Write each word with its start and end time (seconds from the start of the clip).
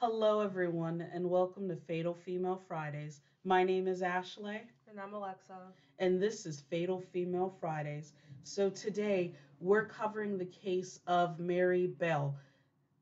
Hello, 0.00 0.40
everyone, 0.40 1.06
and 1.12 1.28
welcome 1.28 1.68
to 1.68 1.76
Fatal 1.76 2.14
Female 2.14 2.58
Fridays. 2.66 3.20
My 3.44 3.62
name 3.62 3.86
is 3.86 4.00
Ashley. 4.00 4.62
And 4.88 4.98
I'm 4.98 5.12
Alexa. 5.12 5.58
And 5.98 6.22
this 6.22 6.46
is 6.46 6.62
Fatal 6.70 7.04
Female 7.12 7.54
Fridays. 7.60 8.14
So 8.42 8.70
today 8.70 9.34
we're 9.60 9.84
covering 9.84 10.38
the 10.38 10.46
case 10.46 11.00
of 11.06 11.38
Mary 11.38 11.86
Bell. 11.86 12.34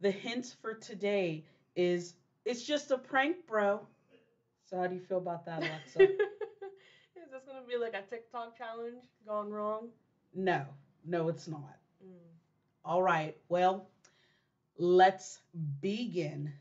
The 0.00 0.10
hint 0.10 0.56
for 0.60 0.74
today 0.74 1.44
is 1.76 2.14
it's 2.44 2.64
just 2.64 2.90
a 2.90 2.98
prank, 2.98 3.46
bro. 3.46 3.86
So 4.64 4.78
how 4.78 4.88
do 4.88 4.96
you 4.96 5.00
feel 5.00 5.18
about 5.18 5.46
that, 5.46 5.60
Alexa? 5.60 6.02
is 6.02 6.08
this 7.30 7.44
gonna 7.46 7.64
be 7.64 7.76
like 7.76 7.94
a 7.94 8.02
TikTok 8.10 8.58
challenge 8.58 9.04
gone 9.24 9.50
wrong? 9.50 9.90
No, 10.34 10.64
no, 11.04 11.28
it's 11.28 11.46
not. 11.46 11.78
Mm. 12.04 12.16
All 12.84 13.04
right, 13.04 13.36
well, 13.48 13.88
let's 14.78 15.42
begin. 15.80 16.52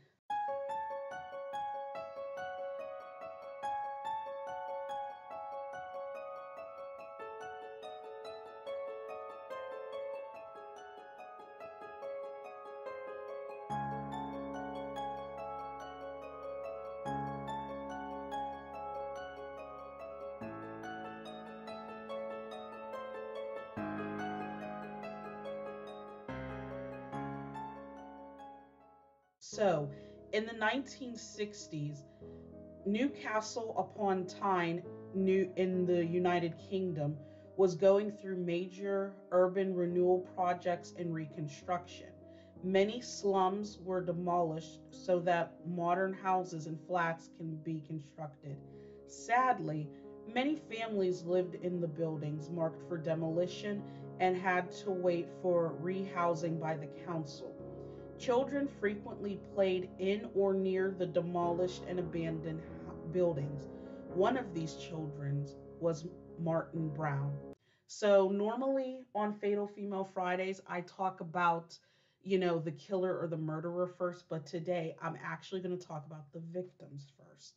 1960s, 30.58 32.02
Newcastle 32.84 33.74
upon 33.78 34.26
Tyne, 34.26 34.82
New 35.14 35.50
in 35.56 35.86
the 35.86 36.04
United 36.04 36.54
Kingdom, 36.70 37.16
was 37.56 37.76
going 37.76 38.10
through 38.10 38.36
major 38.36 39.12
urban 39.30 39.74
renewal 39.74 40.20
projects 40.34 40.94
and 40.98 41.14
reconstruction. 41.14 42.08
Many 42.64 43.00
slums 43.00 43.78
were 43.84 44.00
demolished 44.00 44.80
so 44.90 45.20
that 45.20 45.54
modern 45.64 46.12
houses 46.12 46.66
and 46.66 46.78
flats 46.88 47.30
can 47.36 47.56
be 47.64 47.84
constructed. 47.86 48.56
Sadly, 49.06 49.88
many 50.26 50.56
families 50.56 51.22
lived 51.22 51.54
in 51.54 51.80
the 51.80 51.86
buildings 51.86 52.50
marked 52.50 52.86
for 52.88 52.98
demolition 52.98 53.82
and 54.18 54.36
had 54.36 54.72
to 54.72 54.90
wait 54.90 55.28
for 55.40 55.74
rehousing 55.80 56.60
by 56.60 56.76
the 56.76 56.88
council. 57.06 57.54
Children 58.18 58.68
frequently 58.80 59.38
played 59.54 59.90
in 60.00 60.28
or 60.34 60.52
near 60.52 60.90
the 60.90 61.06
demolished 61.06 61.84
and 61.86 62.00
abandoned 62.00 62.60
buildings. 63.12 63.68
One 64.12 64.36
of 64.36 64.52
these 64.52 64.74
children 64.74 65.46
was 65.80 66.06
Martin 66.40 66.88
Brown. 66.88 67.32
So, 67.86 68.28
normally 68.28 69.04
on 69.14 69.38
Fatal 69.38 69.68
Female 69.68 70.04
Fridays, 70.12 70.60
I 70.66 70.80
talk 70.80 71.20
about, 71.20 71.78
you 72.22 72.38
know, 72.38 72.58
the 72.58 72.72
killer 72.72 73.16
or 73.18 73.28
the 73.28 73.36
murderer 73.36 73.86
first, 73.86 74.24
but 74.28 74.44
today 74.44 74.96
I'm 75.00 75.16
actually 75.24 75.60
going 75.60 75.78
to 75.78 75.86
talk 75.86 76.04
about 76.06 76.30
the 76.32 76.42
victims 76.52 77.12
first. 77.16 77.54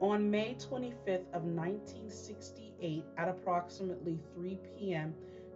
On 0.00 0.30
May 0.30 0.54
25th 0.54 1.32
of 1.32 1.44
1968 1.44 3.04
at 3.16 3.28
approximately 3.28 4.20
3 4.34 4.58
p.m., 4.76 5.14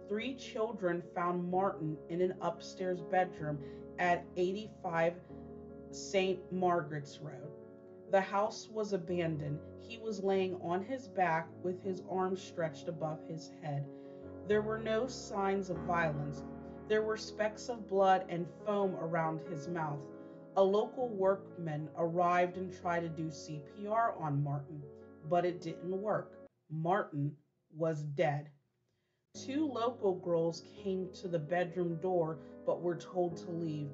three 0.09 0.35
children 0.35 1.03
found 1.13 1.49
Martin 1.49 1.95
in 2.09 2.19
an 2.19 2.33
upstairs 2.41 2.99
bedroom 2.99 3.59
at 3.99 4.25
85 4.35 5.13
St. 5.91 6.39
Margaret's 6.51 7.19
Road. 7.19 7.51
The 8.11 8.21
house 8.21 8.69
was 8.69 8.93
abandoned. 8.93 9.59
He 9.79 9.97
was 9.97 10.23
laying 10.23 10.55
on 10.61 10.83
his 10.83 11.07
back 11.07 11.47
with 11.63 11.81
his 11.81 12.03
arms 12.09 12.41
stretched 12.41 12.87
above 12.87 13.19
his 13.27 13.51
head. 13.61 13.85
There 14.47 14.61
were 14.61 14.79
no 14.79 15.07
signs 15.07 15.69
of 15.69 15.77
violence. 15.77 16.43
There 16.87 17.01
were 17.01 17.17
specks 17.17 17.69
of 17.69 17.87
blood 17.87 18.25
and 18.29 18.47
foam 18.65 18.95
around 18.95 19.41
his 19.49 19.67
mouth. 19.67 19.99
A 20.57 20.63
local 20.63 21.07
workman 21.07 21.89
arrived 21.97 22.57
and 22.57 22.71
tried 22.71 23.01
to 23.01 23.09
do 23.09 23.27
CPR 23.27 24.19
on 24.19 24.43
Martin, 24.43 24.83
but 25.29 25.45
it 25.45 25.61
didn't 25.61 26.01
work. 26.01 26.33
Martin 26.69 27.35
was 27.75 28.03
dead. 28.03 28.49
Two 29.35 29.67
local 29.67 30.13
girls 30.13 30.61
came 30.83 31.09
to 31.13 31.27
the 31.27 31.39
bedroom 31.39 31.95
door 31.95 32.37
but 32.67 32.81
were 32.81 32.95
told 32.95 33.35
to 33.37 33.49
leave. 33.49 33.89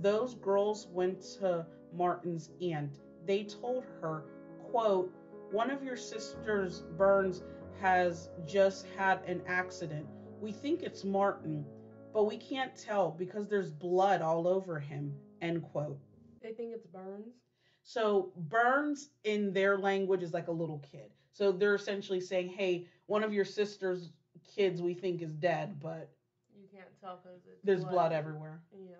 Those 0.00 0.36
girls 0.36 0.86
went 0.86 1.20
to 1.40 1.66
Martin's 1.92 2.50
aunt. 2.62 3.00
They 3.26 3.42
told 3.42 3.84
her, 4.00 4.22
quote, 4.70 5.12
one 5.50 5.70
of 5.72 5.82
your 5.82 5.96
sisters, 5.96 6.84
Burns, 6.96 7.42
has 7.80 8.30
just 8.46 8.86
had 8.96 9.20
an 9.26 9.42
accident. 9.48 10.06
We 10.40 10.52
think 10.52 10.82
it's 10.82 11.02
Martin, 11.02 11.66
but 12.14 12.24
we 12.24 12.36
can't 12.36 12.76
tell 12.76 13.10
because 13.10 13.48
there's 13.48 13.72
blood 13.72 14.22
all 14.22 14.46
over 14.46 14.78
him, 14.78 15.12
end 15.42 15.64
quote. 15.64 15.98
They 16.40 16.52
think 16.52 16.72
it's 16.72 16.86
Burns? 16.86 17.34
So 17.82 18.32
Burns 18.36 19.10
in 19.24 19.52
their 19.52 19.76
language 19.76 20.22
is 20.22 20.32
like 20.32 20.46
a 20.46 20.52
little 20.52 20.78
kid. 20.78 21.10
So 21.32 21.50
they're 21.50 21.74
essentially 21.74 22.20
saying, 22.20 22.50
hey, 22.50 22.86
one 23.06 23.24
of 23.24 23.32
your 23.32 23.44
sisters 23.44 24.10
kids 24.54 24.82
we 24.82 24.94
think 24.94 25.22
is 25.22 25.34
dead, 25.34 25.78
but 25.80 26.10
you 26.56 26.66
can't 26.72 26.88
tell 27.00 27.20
because 27.22 27.38
there's 27.64 27.80
blood. 27.80 27.92
blood 27.92 28.12
everywhere. 28.12 28.60
Yeah. 28.72 28.96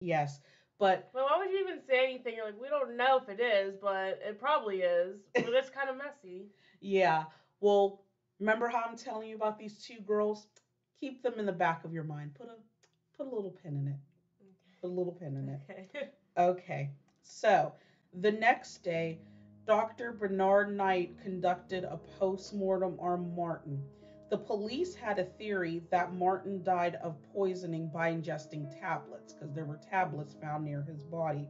Yes, 0.00 0.40
but. 0.78 1.10
Well, 1.12 1.24
why 1.24 1.38
would 1.38 1.50
you 1.50 1.60
even 1.60 1.80
say 1.86 2.04
anything? 2.04 2.34
You're 2.36 2.46
like, 2.46 2.60
we 2.60 2.68
don't 2.68 2.96
know 2.96 3.18
if 3.18 3.28
it 3.28 3.42
is, 3.42 3.74
but 3.80 4.20
it 4.26 4.38
probably 4.38 4.78
is. 4.78 5.16
But 5.34 5.48
it's 5.48 5.70
kind 5.70 5.88
of 5.88 5.96
messy. 5.96 6.46
Yeah. 6.80 7.24
Well, 7.60 8.02
remember 8.38 8.68
how 8.68 8.84
I'm 8.86 8.96
telling 8.96 9.28
you 9.28 9.36
about 9.36 9.58
these 9.58 9.78
two 9.78 10.00
girls? 10.06 10.46
Keep 11.00 11.22
them 11.22 11.34
in 11.38 11.46
the 11.46 11.52
back 11.52 11.84
of 11.84 11.92
your 11.92 12.04
mind. 12.04 12.34
Put 12.34 12.48
a 12.48 12.56
put 13.16 13.26
a 13.26 13.34
little 13.34 13.56
pin 13.62 13.76
in 13.76 13.88
it. 13.88 13.96
Okay. 14.40 14.80
Put 14.80 14.88
a 14.88 14.94
little 14.94 15.12
pin 15.12 15.36
in 15.36 15.48
it. 15.48 15.60
Okay. 15.70 16.08
okay. 16.38 16.90
So 17.22 17.72
the 18.20 18.32
next 18.32 18.82
day, 18.82 19.18
Dr. 19.66 20.12
Bernard 20.12 20.74
Knight 20.74 21.14
conducted 21.22 21.84
a 21.84 21.98
post 22.18 22.54
mortem 22.54 22.96
on 23.00 23.34
Martin. 23.36 23.82
The 24.30 24.36
police 24.36 24.94
had 24.94 25.18
a 25.18 25.24
theory 25.24 25.82
that 25.90 26.12
Martin 26.12 26.62
died 26.62 26.96
of 26.96 27.16
poisoning 27.32 27.88
by 27.88 28.12
ingesting 28.12 28.68
tablets, 28.78 29.32
because 29.32 29.54
there 29.54 29.64
were 29.64 29.80
tablets 29.90 30.34
found 30.34 30.66
near 30.66 30.82
his 30.82 31.02
body. 31.02 31.48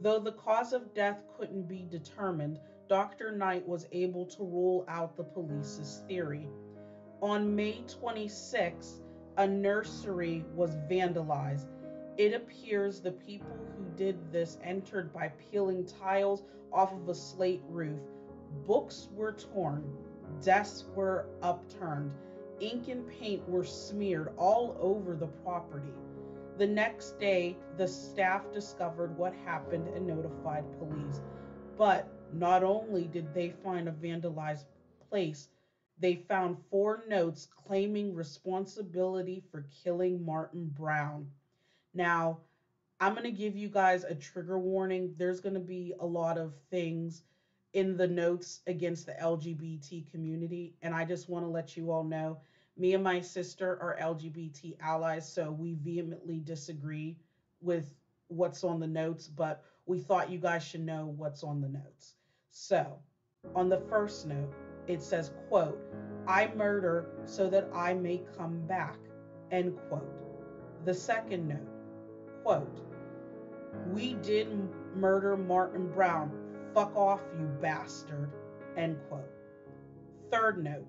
Though 0.00 0.20
the 0.20 0.30
cause 0.30 0.72
of 0.72 0.94
death 0.94 1.18
couldn't 1.36 1.66
be 1.66 1.84
determined, 1.90 2.60
Dr. 2.88 3.32
Knight 3.32 3.66
was 3.66 3.88
able 3.90 4.24
to 4.26 4.44
rule 4.44 4.84
out 4.86 5.16
the 5.16 5.24
police's 5.24 6.04
theory. 6.06 6.48
On 7.22 7.56
May 7.56 7.82
26, 7.88 9.00
a 9.36 9.46
nursery 9.48 10.44
was 10.54 10.76
vandalized. 10.88 11.66
It 12.18 12.34
appears 12.34 13.00
the 13.00 13.12
people 13.12 13.56
who 13.76 13.96
did 13.96 14.30
this 14.30 14.58
entered 14.62 15.12
by 15.12 15.32
peeling 15.50 15.86
tiles 15.86 16.44
off 16.72 16.92
of 16.92 17.08
a 17.08 17.14
slate 17.16 17.62
roof. 17.68 18.00
Books 18.64 19.08
were 19.12 19.32
torn 19.32 19.82
desks 20.40 20.84
were 20.94 21.26
upturned, 21.42 22.12
ink 22.60 22.88
and 22.88 23.06
paint 23.08 23.46
were 23.48 23.64
smeared 23.64 24.32
all 24.36 24.76
over 24.80 25.14
the 25.14 25.26
property. 25.26 25.92
The 26.58 26.66
next 26.66 27.18
day, 27.18 27.56
the 27.76 27.88
staff 27.88 28.52
discovered 28.52 29.16
what 29.16 29.34
happened 29.44 29.88
and 29.88 30.06
notified 30.06 30.64
police. 30.78 31.20
But 31.76 32.08
not 32.32 32.62
only 32.62 33.04
did 33.04 33.34
they 33.34 33.50
find 33.50 33.88
a 33.88 33.92
vandalized 33.92 34.66
place, 35.08 35.48
they 35.98 36.16
found 36.16 36.56
four 36.70 37.04
notes 37.08 37.48
claiming 37.66 38.14
responsibility 38.14 39.42
for 39.50 39.66
killing 39.82 40.24
Martin 40.24 40.66
Brown. 40.76 41.30
Now, 41.94 42.38
I'm 43.00 43.14
going 43.14 43.24
to 43.24 43.30
give 43.30 43.56
you 43.56 43.68
guys 43.68 44.04
a 44.04 44.14
trigger 44.14 44.58
warning. 44.58 45.14
There's 45.16 45.40
going 45.40 45.54
to 45.54 45.60
be 45.60 45.94
a 46.00 46.06
lot 46.06 46.38
of 46.38 46.54
things 46.70 47.22
in 47.72 47.96
the 47.96 48.06
notes 48.06 48.60
against 48.66 49.06
the 49.06 49.12
LGBT 49.20 50.10
community. 50.10 50.74
And 50.82 50.94
I 50.94 51.04
just 51.04 51.28
want 51.28 51.44
to 51.44 51.48
let 51.48 51.76
you 51.76 51.90
all 51.90 52.04
know 52.04 52.38
me 52.76 52.94
and 52.94 53.04
my 53.04 53.20
sister 53.20 53.78
are 53.82 53.98
LGBT 54.00 54.76
allies, 54.80 55.30
so 55.30 55.50
we 55.50 55.74
vehemently 55.74 56.40
disagree 56.40 57.16
with 57.60 57.94
what's 58.28 58.64
on 58.64 58.80
the 58.80 58.86
notes, 58.86 59.28
but 59.28 59.62
we 59.86 59.98
thought 59.98 60.30
you 60.30 60.38
guys 60.38 60.64
should 60.64 60.84
know 60.84 61.12
what's 61.16 61.42
on 61.42 61.60
the 61.60 61.68
notes. 61.68 62.14
So, 62.50 62.98
on 63.54 63.68
the 63.68 63.78
first 63.78 64.26
note, 64.26 64.52
it 64.86 65.02
says, 65.02 65.32
quote, 65.48 65.78
I 66.26 66.50
murder 66.54 67.10
so 67.24 67.48
that 67.50 67.68
I 67.74 67.94
may 67.94 68.22
come 68.36 68.66
back, 68.66 68.96
end 69.50 69.76
quote. 69.88 70.84
The 70.84 70.94
second 70.94 71.48
note, 71.48 71.68
quote, 72.42 72.80
we 73.92 74.14
did 74.14 74.48
murder 74.94 75.36
Martin 75.36 75.88
Brown 75.88 76.30
Fuck 76.74 76.96
off, 76.96 77.20
you 77.38 77.46
bastard. 77.60 78.32
End 78.76 78.98
quote. 79.08 79.30
Third 80.30 80.62
note, 80.64 80.88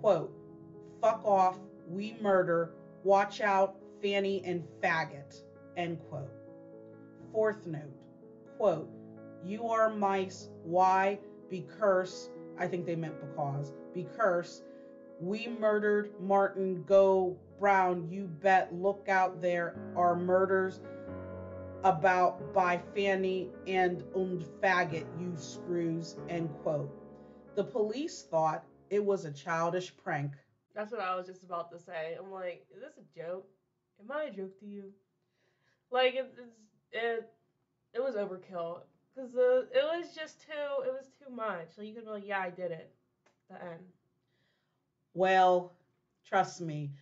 quote, 0.00 0.32
fuck 1.00 1.24
off, 1.24 1.58
we 1.88 2.16
murder, 2.20 2.72
watch 3.04 3.40
out, 3.40 3.76
Fanny 4.02 4.42
and 4.44 4.64
faggot. 4.82 5.42
End 5.76 5.98
quote. 6.10 6.30
Fourth 7.32 7.66
note, 7.66 7.94
quote, 8.58 8.90
You 9.42 9.68
are 9.68 9.88
mice. 9.88 10.50
Why? 10.62 11.18
Because, 11.48 12.30
I 12.58 12.66
think 12.66 12.84
they 12.84 12.96
meant 12.96 13.20
because, 13.20 13.72
because 13.94 14.62
we 15.20 15.48
murdered 15.58 16.10
Martin 16.20 16.82
Go 16.86 17.36
Brown. 17.58 18.08
You 18.10 18.26
bet. 18.26 18.74
Look 18.74 19.08
out. 19.08 19.40
There 19.40 19.74
are 19.96 20.16
murders 20.16 20.80
about 21.84 22.52
by 22.54 22.78
Fanny 22.94 23.50
and 23.66 24.02
und 24.14 24.42
faggot, 24.62 25.06
you 25.20 25.32
screws. 25.36 26.16
End 26.28 26.50
quote. 26.62 26.90
The 27.54 27.64
police 27.64 28.22
thought 28.22 28.64
it 28.90 29.04
was 29.04 29.24
a 29.24 29.32
childish 29.32 29.96
prank. 29.96 30.32
That's 30.74 30.90
what 30.90 31.00
I 31.00 31.14
was 31.14 31.26
just 31.26 31.44
about 31.44 31.70
to 31.72 31.78
say. 31.78 32.16
I'm 32.18 32.32
like, 32.32 32.66
is 32.74 32.80
this 32.82 32.98
a 32.98 33.18
joke? 33.18 33.46
Am 34.00 34.10
I 34.10 34.24
a 34.24 34.30
joke 34.30 34.58
to 34.60 34.66
you? 34.66 34.84
Like 35.90 36.14
it, 36.14 36.32
it's 36.38 36.56
it 36.92 37.28
it 37.94 38.02
was 38.02 38.16
overkill 38.16 38.80
because 39.14 39.32
the 39.32 39.68
it 39.72 39.84
was 39.84 40.14
just 40.14 40.40
too 40.42 40.82
it 40.84 40.92
was 40.92 41.10
too 41.18 41.30
much. 41.30 41.68
Like 41.78 41.86
you 41.86 41.94
could 41.94 42.04
be 42.04 42.10
like, 42.10 42.26
yeah, 42.26 42.40
I 42.40 42.50
did 42.50 42.72
it. 42.72 42.90
The 43.50 43.62
end. 43.62 43.84
Well, 45.14 45.72
trust 46.24 46.60
me, 46.60 46.92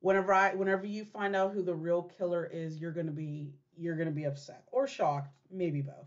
whenever 0.00 0.32
I 0.32 0.54
whenever 0.54 0.86
you 0.86 1.04
find 1.04 1.36
out 1.36 1.52
who 1.52 1.62
the 1.62 1.74
real 1.74 2.02
killer 2.02 2.48
is, 2.50 2.80
you're 2.80 2.92
gonna 2.92 3.10
be 3.10 3.52
you're 3.78 3.96
gonna 3.96 4.10
be 4.10 4.24
upset 4.24 4.64
or 4.72 4.86
shocked, 4.86 5.30
maybe 5.50 5.80
both. 5.80 6.06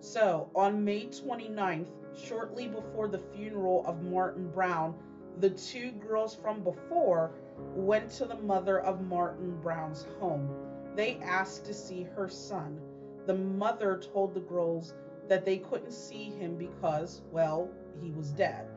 So 0.00 0.50
on 0.54 0.84
May 0.84 1.06
29th, 1.06 1.88
shortly 2.16 2.68
before 2.68 3.08
the 3.08 3.18
funeral 3.18 3.84
of 3.86 4.02
Martin 4.02 4.50
Brown, 4.50 4.94
the 5.40 5.50
two 5.50 5.92
girls 5.92 6.34
from 6.34 6.62
before 6.62 7.32
went 7.74 8.10
to 8.12 8.24
the 8.24 8.36
mother 8.36 8.80
of 8.80 9.06
Martin 9.06 9.60
Brown's 9.60 10.06
home. 10.20 10.48
They 10.94 11.16
asked 11.18 11.64
to 11.66 11.74
see 11.74 12.04
her 12.04 12.28
son. 12.28 12.80
The 13.26 13.34
mother 13.34 13.98
told 13.98 14.34
the 14.34 14.40
girls 14.40 14.94
that 15.28 15.44
they 15.44 15.58
couldn't 15.58 15.92
see 15.92 16.30
him 16.30 16.56
because, 16.56 17.22
well, 17.30 17.70
he 18.00 18.10
was 18.12 18.30
dead. 18.32 18.68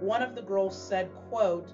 One 0.00 0.22
of 0.22 0.34
the 0.34 0.42
girls 0.42 0.80
said, 0.80 1.10
quote, 1.28 1.72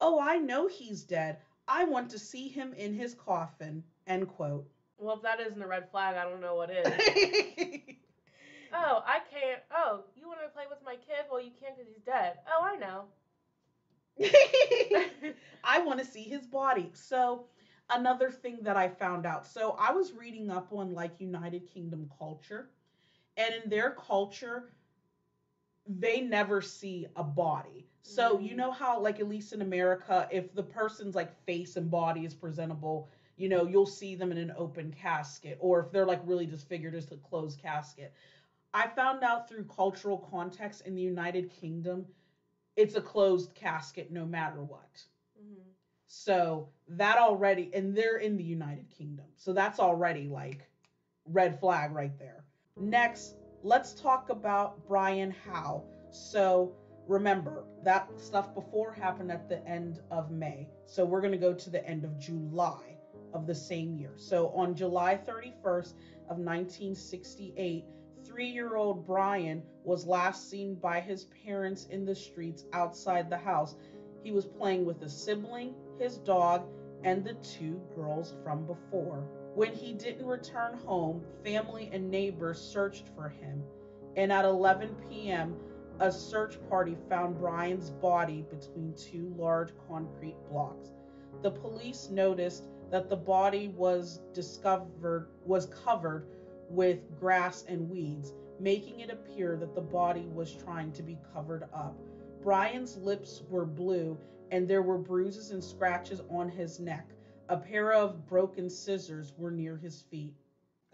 Oh, 0.00 0.20
I 0.20 0.38
know 0.38 0.68
he's 0.68 1.02
dead. 1.02 1.38
I 1.66 1.84
want 1.84 2.10
to 2.10 2.18
see 2.18 2.48
him 2.48 2.72
in 2.74 2.94
his 2.94 3.14
coffin, 3.14 3.82
end 4.06 4.28
quote. 4.28 4.68
Well, 4.98 5.16
if 5.16 5.22
that 5.22 5.40
isn't 5.40 5.62
a 5.62 5.66
red 5.66 5.90
flag, 5.90 6.16
I 6.16 6.24
don't 6.24 6.40
know 6.40 6.56
what 6.56 6.70
is. 6.70 6.86
oh, 8.74 9.02
I 9.06 9.20
can't. 9.30 9.62
Oh, 9.74 10.02
you 10.16 10.26
want 10.26 10.40
to 10.40 10.48
play 10.48 10.64
with 10.68 10.80
my 10.84 10.94
kid? 10.94 11.26
Well, 11.30 11.40
you 11.40 11.52
can't 11.60 11.76
because 11.76 11.90
he's 11.92 12.04
dead. 12.04 12.38
Oh, 12.48 12.64
I 12.64 12.76
know. 12.76 13.04
I 15.64 15.80
want 15.80 16.00
to 16.00 16.04
see 16.04 16.24
his 16.24 16.46
body. 16.46 16.90
So, 16.94 17.44
another 17.90 18.30
thing 18.30 18.58
that 18.62 18.76
I 18.76 18.88
found 18.88 19.24
out. 19.24 19.46
So, 19.46 19.76
I 19.78 19.92
was 19.92 20.12
reading 20.12 20.50
up 20.50 20.72
on 20.72 20.92
like 20.92 21.20
United 21.20 21.72
Kingdom 21.72 22.10
culture, 22.18 22.70
and 23.36 23.54
in 23.62 23.70
their 23.70 23.92
culture, 23.92 24.72
they 25.86 26.20
never 26.20 26.60
see 26.60 27.06
a 27.14 27.22
body. 27.22 27.86
So, 28.02 28.34
mm-hmm. 28.34 28.46
you 28.46 28.56
know 28.56 28.72
how, 28.72 28.98
like, 29.00 29.20
at 29.20 29.28
least 29.28 29.52
in 29.52 29.62
America, 29.62 30.28
if 30.32 30.54
the 30.54 30.62
person's 30.62 31.14
like 31.14 31.30
face 31.44 31.76
and 31.76 31.88
body 31.90 32.24
is 32.24 32.34
presentable, 32.34 33.10
you 33.38 33.48
know, 33.48 33.66
you'll 33.66 33.86
see 33.86 34.16
them 34.16 34.32
in 34.32 34.38
an 34.38 34.52
open 34.58 34.92
casket, 34.92 35.56
or 35.60 35.80
if 35.80 35.92
they're 35.92 36.04
like 36.04 36.20
really 36.24 36.44
disfigured, 36.44 36.92
just 36.92 37.12
a 37.12 37.16
closed 37.16 37.62
casket. 37.62 38.12
I 38.74 38.88
found 38.88 39.22
out 39.22 39.48
through 39.48 39.64
cultural 39.64 40.18
context 40.30 40.86
in 40.86 40.94
the 40.94 41.02
United 41.02 41.50
Kingdom, 41.50 42.04
it's 42.76 42.96
a 42.96 43.00
closed 43.00 43.54
casket 43.54 44.10
no 44.10 44.26
matter 44.26 44.62
what. 44.62 45.02
Mm-hmm. 45.40 45.70
So 46.08 46.68
that 46.88 47.18
already, 47.18 47.70
and 47.72 47.96
they're 47.96 48.18
in 48.18 48.36
the 48.36 48.44
United 48.44 48.90
Kingdom. 48.90 49.26
So 49.36 49.52
that's 49.52 49.78
already 49.78 50.28
like 50.28 50.68
red 51.24 51.60
flag 51.60 51.92
right 51.92 52.18
there. 52.18 52.44
Next, 52.76 53.36
let's 53.62 53.94
talk 53.94 54.30
about 54.30 54.86
Brian 54.86 55.34
Howe. 55.46 55.84
So 56.10 56.74
remember, 57.06 57.64
that 57.84 58.08
stuff 58.16 58.52
before 58.52 58.92
happened 58.92 59.30
at 59.30 59.48
the 59.48 59.64
end 59.66 60.00
of 60.10 60.32
May. 60.32 60.68
So 60.86 61.04
we're 61.04 61.20
going 61.20 61.32
to 61.32 61.38
go 61.38 61.54
to 61.54 61.70
the 61.70 61.86
end 61.86 62.04
of 62.04 62.18
July 62.18 62.97
of 63.32 63.46
the 63.46 63.54
same 63.54 63.96
year. 63.96 64.12
So 64.16 64.48
on 64.48 64.74
July 64.74 65.18
31st 65.26 65.94
of 66.28 66.38
1968, 66.38 67.84
three 68.24 68.48
year 68.48 68.76
old 68.76 69.06
Brian 69.06 69.62
was 69.84 70.06
last 70.06 70.50
seen 70.50 70.74
by 70.74 71.00
his 71.00 71.26
parents 71.44 71.86
in 71.86 72.04
the 72.04 72.14
streets 72.14 72.64
outside 72.72 73.30
the 73.30 73.38
house. 73.38 73.76
He 74.22 74.32
was 74.32 74.46
playing 74.46 74.84
with 74.84 75.02
a 75.02 75.08
sibling, 75.08 75.74
his 75.98 76.18
dog, 76.18 76.66
and 77.04 77.24
the 77.24 77.34
two 77.34 77.80
girls 77.94 78.34
from 78.42 78.66
before. 78.66 79.24
When 79.54 79.72
he 79.72 79.92
didn't 79.92 80.26
return 80.26 80.74
home, 80.84 81.22
family 81.44 81.90
and 81.92 82.10
neighbors 82.10 82.60
searched 82.60 83.08
for 83.14 83.28
him, 83.28 83.62
and 84.16 84.32
at 84.32 84.44
11 84.44 84.94
p.m., 85.08 85.56
a 86.00 86.12
search 86.12 86.58
party 86.68 86.96
found 87.08 87.38
Brian's 87.38 87.90
body 87.90 88.44
between 88.50 88.94
two 88.94 89.34
large 89.36 89.70
concrete 89.88 90.36
blocks. 90.48 90.92
The 91.42 91.50
police 91.50 92.08
noticed 92.10 92.68
that 92.90 93.08
the 93.08 93.16
body 93.16 93.68
was 93.68 94.20
discovered 94.32 95.28
was 95.44 95.66
covered 95.66 96.26
with 96.68 96.98
grass 97.18 97.64
and 97.68 97.88
weeds, 97.88 98.32
making 98.60 99.00
it 99.00 99.10
appear 99.10 99.56
that 99.56 99.74
the 99.74 99.80
body 99.80 100.26
was 100.32 100.54
trying 100.54 100.92
to 100.92 101.02
be 101.02 101.18
covered 101.32 101.64
up. 101.74 101.96
Brian's 102.42 102.96
lips 102.98 103.42
were 103.48 103.64
blue, 103.64 104.18
and 104.50 104.68
there 104.68 104.82
were 104.82 104.98
bruises 104.98 105.50
and 105.50 105.62
scratches 105.62 106.20
on 106.30 106.48
his 106.48 106.78
neck. 106.78 107.08
A 107.48 107.56
pair 107.56 107.92
of 107.92 108.26
broken 108.26 108.68
scissors 108.68 109.32
were 109.38 109.50
near 109.50 109.76
his 109.76 110.02
feet. 110.02 110.34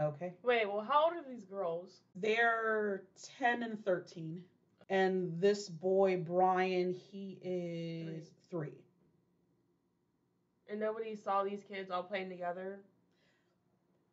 Okay. 0.01 0.33
Wait, 0.43 0.69
well, 0.69 0.81
how 0.81 1.05
old 1.05 1.15
are 1.15 1.29
these 1.29 1.45
girls? 1.45 2.01
They're 2.17 3.03
10 3.39 3.63
and 3.63 3.85
13. 3.85 4.43
And 4.91 5.41
this 5.41 5.69
boy, 5.69 6.23
Brian, 6.25 6.93
he 6.93 7.39
is 7.43 8.31
three. 8.51 8.84
And 10.69 10.81
nobody 10.81 11.15
saw 11.15 11.45
these 11.45 11.63
kids 11.63 11.91
all 11.91 12.03
playing 12.03 12.31
together? 12.31 12.81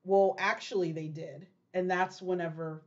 Well, 0.03 0.35
actually, 0.39 0.91
they 0.91 1.07
did, 1.07 1.47
and 1.73 1.89
that's 1.89 2.21
whenever. 2.21 2.81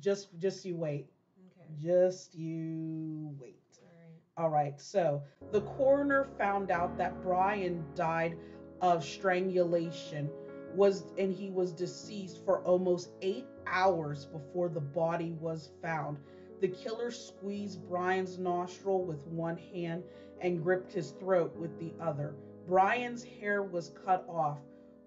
Just, 0.00 0.28
just 0.38 0.64
you 0.64 0.76
wait. 0.76 1.08
Okay. 1.38 1.68
Just 1.82 2.34
you 2.34 3.34
wait. 3.40 3.62
All 3.80 3.88
right. 3.98 4.44
All 4.44 4.50
right. 4.50 4.80
So 4.80 5.22
the 5.50 5.62
coroner 5.62 6.26
found 6.38 6.70
out 6.70 6.96
that 6.98 7.20
Brian 7.22 7.84
died 7.94 8.36
of 8.80 9.04
strangulation 9.04 10.30
was 10.74 11.04
and 11.16 11.32
he 11.32 11.50
was 11.50 11.72
deceased 11.72 12.44
for 12.44 12.60
almost 12.60 13.10
eight 13.22 13.46
hours 13.66 14.26
before 14.26 14.68
the 14.68 14.80
body 14.80 15.32
was 15.40 15.70
found. 15.82 16.18
The 16.60 16.68
killer 16.68 17.10
squeezed 17.10 17.88
Brian's 17.88 18.38
nostril 18.38 19.04
with 19.04 19.26
one 19.26 19.56
hand 19.56 20.02
and 20.40 20.62
gripped 20.62 20.92
his 20.92 21.10
throat 21.12 21.56
with 21.56 21.78
the 21.78 21.92
other. 22.00 22.34
Brian's 22.68 23.24
hair 23.24 23.62
was 23.62 23.94
cut 24.04 24.26
off, 24.28 24.58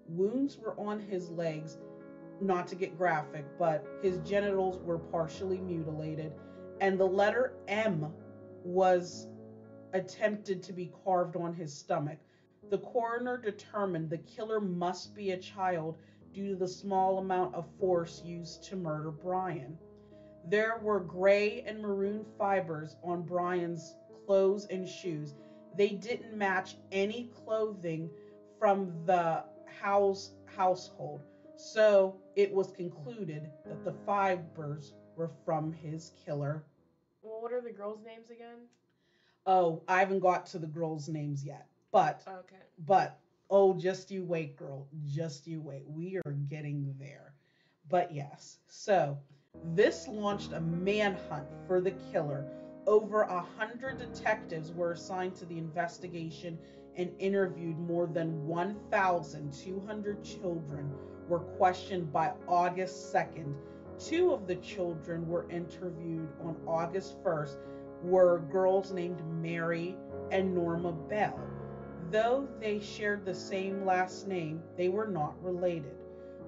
Wounds 0.08 0.58
were 0.58 0.78
on 0.80 0.98
his 0.98 1.30
legs, 1.30 1.78
not 2.40 2.66
to 2.66 2.74
get 2.74 2.98
graphic, 2.98 3.44
but 3.56 3.86
his 4.02 4.18
genitals 4.28 4.80
were 4.80 4.98
partially 4.98 5.60
mutilated, 5.60 6.32
and 6.80 6.98
the 6.98 7.06
letter 7.06 7.54
M 7.68 8.12
was 8.64 9.28
attempted 9.92 10.60
to 10.64 10.72
be 10.72 10.92
carved 11.04 11.36
on 11.36 11.54
his 11.54 11.72
stomach. 11.72 12.18
The 12.68 12.78
coroner 12.78 13.38
determined 13.38 14.10
the 14.10 14.18
killer 14.18 14.60
must 14.60 15.14
be 15.14 15.30
a 15.30 15.38
child 15.38 15.98
due 16.32 16.50
to 16.50 16.56
the 16.56 16.66
small 16.66 17.18
amount 17.18 17.54
of 17.54 17.70
force 17.78 18.22
used 18.24 18.64
to 18.64 18.76
murder 18.76 19.12
Brian. 19.12 19.78
There 20.48 20.80
were 20.82 20.98
gray 20.98 21.62
and 21.62 21.80
maroon 21.80 22.24
fibers 22.36 22.96
on 23.04 23.22
Brian's 23.22 23.94
clothes 24.26 24.66
and 24.66 24.88
shoes. 24.88 25.36
They 25.76 25.90
didn't 25.90 26.36
match 26.36 26.76
any 26.90 27.30
clothing 27.44 28.10
from 28.58 28.92
the 29.06 29.44
Howe's 29.80 30.32
household. 30.56 31.22
So 31.56 32.16
it 32.36 32.52
was 32.52 32.72
concluded 32.72 33.50
that 33.66 33.84
the 33.84 33.94
fibers 34.06 34.94
were 35.16 35.30
from 35.44 35.72
his 35.72 36.12
killer. 36.24 36.64
Well, 37.22 37.40
what 37.40 37.52
are 37.52 37.60
the 37.60 37.70
girls' 37.70 38.00
names 38.04 38.30
again? 38.30 38.66
Oh, 39.46 39.82
I 39.88 39.98
haven't 39.98 40.20
got 40.20 40.46
to 40.46 40.58
the 40.58 40.66
girls' 40.66 41.08
names 41.08 41.44
yet. 41.44 41.66
But 41.90 42.22
oh, 42.26 42.36
okay. 42.40 42.56
But 42.86 43.18
oh, 43.50 43.74
just 43.74 44.10
you 44.10 44.24
wait, 44.24 44.56
girl. 44.56 44.88
Just 45.06 45.46
you 45.46 45.60
wait. 45.60 45.84
We 45.86 46.18
are 46.24 46.32
getting 46.48 46.94
there. 46.98 47.34
But 47.88 48.12
yes. 48.14 48.58
So 48.68 49.18
this 49.74 50.08
launched 50.08 50.52
a 50.52 50.60
manhunt 50.60 51.46
for 51.66 51.80
the 51.80 51.92
killer. 52.12 52.46
Over 52.86 53.22
a 53.22 53.40
hundred 53.40 53.98
detectives 53.98 54.72
were 54.72 54.92
assigned 54.92 55.36
to 55.36 55.46
the 55.46 55.58
investigation 55.58 56.58
and 56.96 57.12
interviewed 57.20 57.78
more 57.78 58.06
than 58.06 58.46
1,200 58.46 60.24
children 60.24 60.92
were 61.28 61.38
questioned 61.38 62.12
by 62.12 62.32
August 62.48 63.14
2nd. 63.14 63.54
Two 63.98 64.32
of 64.32 64.48
the 64.48 64.56
children 64.56 65.28
were 65.28 65.48
interviewed 65.48 66.28
on 66.42 66.56
August 66.66 67.22
1st 67.22 67.56
were 68.02 68.40
girls 68.50 68.92
named 68.92 69.22
Mary 69.40 69.96
and 70.32 70.52
Norma 70.52 70.92
Bell. 70.92 71.38
Though 72.10 72.48
they 72.58 72.80
shared 72.80 73.24
the 73.24 73.34
same 73.34 73.86
last 73.86 74.26
name, 74.26 74.60
they 74.76 74.88
were 74.88 75.06
not 75.06 75.40
related. 75.40 75.94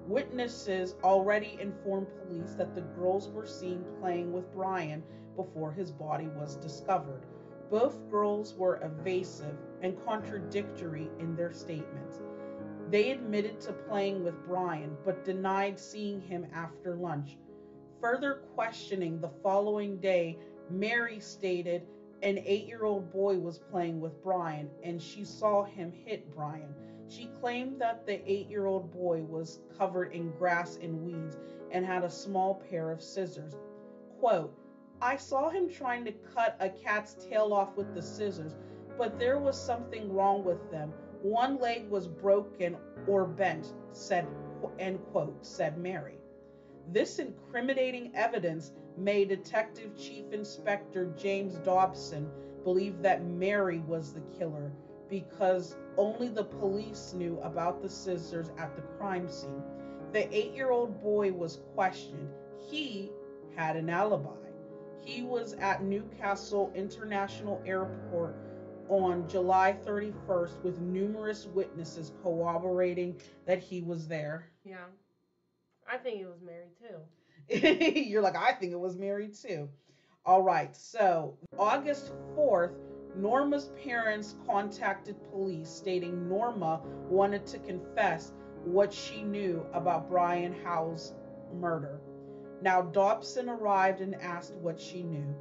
Witnesses 0.05 0.95
already 1.03 1.57
informed 1.61 2.07
police 2.27 2.55
that 2.55 2.75
the 2.75 2.81
girls 2.81 3.29
were 3.29 3.45
seen 3.45 3.85
playing 4.01 4.33
with 4.33 4.53
Brian 4.53 5.01
before 5.35 5.71
his 5.71 5.91
body 5.91 6.27
was 6.27 6.55
discovered. 6.57 7.25
Both 7.69 8.09
girls 8.09 8.53
were 8.55 8.79
evasive 8.81 9.57
and 9.81 10.03
contradictory 10.05 11.09
in 11.19 11.35
their 11.35 11.51
statements. 11.51 12.21
They 12.89 13.11
admitted 13.11 13.59
to 13.61 13.73
playing 13.73 14.23
with 14.23 14.45
Brian 14.45 14.95
but 15.03 15.25
denied 15.25 15.79
seeing 15.79 16.21
him 16.21 16.45
after 16.53 16.95
lunch. 16.95 17.37
Further 17.99 18.43
questioning 18.53 19.19
the 19.19 19.31
following 19.41 19.97
day, 19.97 20.37
Mary 20.69 21.19
stated 21.19 21.87
an 22.21 22.39
eight 22.45 22.67
year 22.67 22.85
old 22.85 23.11
boy 23.11 23.37
was 23.37 23.57
playing 23.57 23.99
with 23.99 24.21
Brian 24.23 24.69
and 24.83 25.01
she 25.01 25.23
saw 25.23 25.63
him 25.63 25.91
hit 25.91 26.33
Brian. 26.35 26.73
She 27.07 27.29
claimed 27.39 27.79
that 27.81 28.05
the 28.05 28.21
eight 28.29 28.49
year 28.49 28.65
old 28.65 28.91
boy 28.91 29.21
was 29.23 29.61
covered 29.77 30.11
in 30.13 30.31
grass 30.31 30.77
and 30.81 31.01
weeds 31.03 31.37
and 31.71 31.85
had 31.85 32.03
a 32.03 32.09
small 32.09 32.55
pair 32.69 32.91
of 32.91 33.01
scissors. 33.01 33.55
Quote, 34.19 34.57
I 35.05 35.17
saw 35.17 35.49
him 35.51 35.69
trying 35.69 36.03
to 36.05 36.11
cut 36.11 36.57
a 36.59 36.67
cat's 36.67 37.13
tail 37.13 37.53
off 37.53 37.77
with 37.77 37.93
the 37.93 38.01
scissors, 38.01 38.55
but 38.97 39.19
there 39.19 39.37
was 39.37 39.55
something 39.55 40.11
wrong 40.11 40.43
with 40.43 40.71
them. 40.71 40.91
One 41.21 41.59
leg 41.59 41.87
was 41.91 42.07
broken 42.07 42.75
or 43.05 43.27
bent, 43.27 43.71
said 43.91 44.25
end 44.79 44.99
quote, 45.11 45.45
said 45.45 45.77
Mary. 45.77 46.17
This 46.91 47.19
incriminating 47.19 48.15
evidence 48.15 48.71
made 48.97 49.29
Detective 49.29 49.95
Chief 49.95 50.25
Inspector 50.31 51.05
James 51.15 51.53
Dobson 51.59 52.27
believe 52.63 53.03
that 53.03 53.23
Mary 53.23 53.81
was 53.81 54.11
the 54.11 54.23
killer 54.39 54.71
because 55.07 55.75
only 55.97 56.29
the 56.29 56.45
police 56.45 57.13
knew 57.13 57.37
about 57.41 57.79
the 57.79 57.89
scissors 57.89 58.49
at 58.57 58.75
the 58.75 58.81
crime 58.97 59.29
scene. 59.29 59.61
The 60.13 60.35
eight 60.35 60.55
year 60.55 60.71
old 60.71 60.99
boy 60.99 61.31
was 61.31 61.59
questioned. 61.75 62.27
He 62.57 63.11
had 63.55 63.75
an 63.75 63.91
alibi. 63.91 64.44
He 65.05 65.21
was 65.21 65.53
at 65.53 65.83
Newcastle 65.83 66.71
International 66.75 67.61
Airport 67.65 68.35
on 68.89 69.27
July 69.29 69.77
31st 69.85 70.63
with 70.63 70.79
numerous 70.79 71.45
witnesses 71.45 72.11
corroborating 72.23 73.21
that 73.45 73.59
he 73.59 73.81
was 73.81 74.07
there. 74.07 74.47
Yeah. 74.63 74.85
I 75.87 75.97
think 75.97 76.21
it 76.21 76.27
was 76.27 76.41
Mary 76.41 76.69
too. 76.79 77.99
You're 78.09 78.23
like, 78.23 78.35
I 78.35 78.53
think 78.53 78.71
it 78.71 78.79
was 78.79 78.97
Mary 78.97 79.29
too. 79.29 79.69
All 80.25 80.41
right, 80.41 80.75
so 80.75 81.37
August 81.59 82.11
4th, 82.35 82.73
Norma's 83.15 83.69
parents 83.83 84.35
contacted 84.47 85.15
police 85.31 85.69
stating 85.69 86.27
Norma 86.27 86.81
wanted 87.09 87.45
to 87.47 87.59
confess 87.59 88.33
what 88.63 88.91
she 88.91 89.21
knew 89.21 89.63
about 89.71 90.09
Brian 90.09 90.55
Howe's 90.63 91.13
murder. 91.53 91.99
Now, 92.65 92.81
Dobson 92.81 93.47
arrived 93.47 94.01
and 94.01 94.15
asked 94.15 94.55
what 94.55 94.81
she 94.81 95.03
knew. 95.03 95.35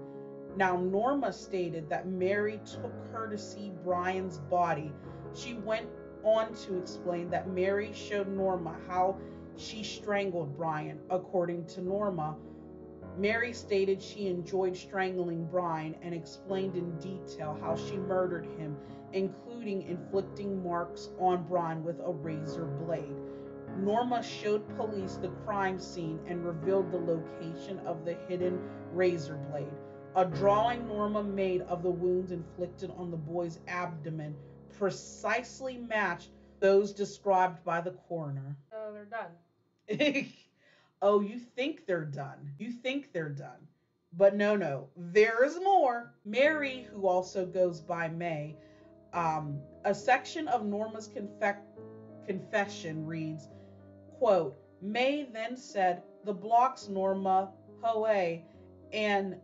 Now, 0.59 0.77
Norma 0.77 1.33
stated 1.33 1.89
that 1.89 2.07
Mary 2.07 2.61
took 2.67 2.93
her 3.13 3.27
to 3.29 3.39
see 3.39 3.73
Brian's 3.83 4.37
body. 4.37 4.93
She 5.33 5.55
went 5.55 5.87
on 6.23 6.55
to 6.67 6.77
explain 6.77 7.31
that 7.31 7.49
Mary 7.49 7.95
showed 7.95 8.29
Norma 8.29 8.77
how 8.87 9.17
she 9.57 9.83
strangled 9.83 10.55
Brian, 10.55 11.01
according 11.09 11.65
to 11.69 11.81
Norma. 11.81 12.37
Mary 13.17 13.55
stated 13.55 14.03
she 14.03 14.27
enjoyed 14.27 14.77
strangling 14.77 15.47
Brian 15.47 15.97
and 16.03 16.15
explained 16.15 16.77
in 16.77 16.95
detail 16.99 17.57
how 17.59 17.75
she 17.75 17.97
murdered 17.97 18.45
him, 18.59 18.77
including 19.15 19.81
inflicting 19.85 20.63
marks 20.63 21.09
on 21.19 21.43
Brian 21.45 21.83
with 21.85 22.01
a 22.01 22.13
razor 22.13 22.67
blade. 22.67 23.17
Norma 23.79 24.23
showed 24.23 24.69
police 24.77 25.17
the 25.17 25.31
crime 25.45 25.79
scene 25.79 26.21
and 26.27 26.45
revealed 26.45 26.91
the 26.91 26.99
location 26.99 27.79
of 27.81 28.05
the 28.05 28.15
hidden 28.29 28.61
razor 28.93 29.37
blade. 29.51 29.67
A 30.17 30.25
drawing 30.25 30.87
Norma 30.87 31.23
made 31.23 31.63
of 31.63 31.83
the 31.83 31.91
wounds 31.91 32.31
inflicted 32.31 32.91
on 32.97 33.11
the 33.11 33.17
boy's 33.17 33.59
abdomen 33.67 34.37
precisely 34.79 35.77
matched 35.77 36.31
those 36.61 36.93
described 36.93 37.65
by 37.65 37.81
the 37.81 37.93
coroner. 38.09 38.57
Oh, 38.77 38.93
they're 38.93 39.07
done. 39.07 40.29
oh, 41.01 41.21
you 41.21 41.39
think 41.39 41.87
they're 41.87 42.05
done. 42.05 42.53
You 42.59 42.71
think 42.71 43.13
they're 43.13 43.31
done. 43.31 43.67
But 44.13 44.37
no, 44.37 44.57
no, 44.57 44.89
there 44.97 45.43
is 45.45 45.59
more. 45.63 46.13
Mary, 46.25 46.87
who 46.93 47.07
also 47.09 47.47
goes 47.47 47.81
by 47.81 48.09
May, 48.09 48.57
um, 49.15 49.59
a 49.85 49.95
section 49.95 50.49
of 50.49 50.67
Norma's 50.67 51.11
confession 52.27 53.07
reads, 53.07 53.49
quote, 54.25 54.57
May 54.81 55.25
then 55.31 55.55
said, 55.55 56.03
the 56.25 56.33
blocks, 56.33 56.89
Norma, 56.89 57.53
Hoe, 57.83 58.41
and 58.91 59.37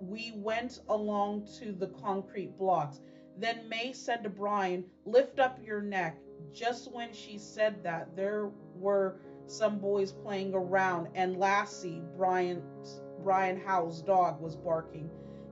we 0.00 0.32
went 0.34 0.80
along 0.88 1.46
to 1.60 1.70
the 1.70 1.86
concrete 1.86 2.58
blocks. 2.58 3.00
Then 3.36 3.68
May 3.68 3.92
said 3.92 4.24
to 4.24 4.28
Brian, 4.28 4.84
lift 5.04 5.38
up 5.38 5.60
your 5.64 5.80
neck. 5.80 6.18
Just 6.52 6.90
when 6.90 7.12
she 7.12 7.38
said 7.38 7.84
that, 7.84 8.16
there 8.16 8.50
were 8.74 9.20
some 9.46 9.78
boys 9.78 10.10
playing 10.10 10.52
around, 10.52 11.10
and 11.14 11.38
Lassie, 11.38 12.02
Brian's, 12.16 13.00
Brian 13.22 13.60
Howe's 13.60 14.02
dog, 14.02 14.40
was 14.40 14.56
barking. 14.56 15.08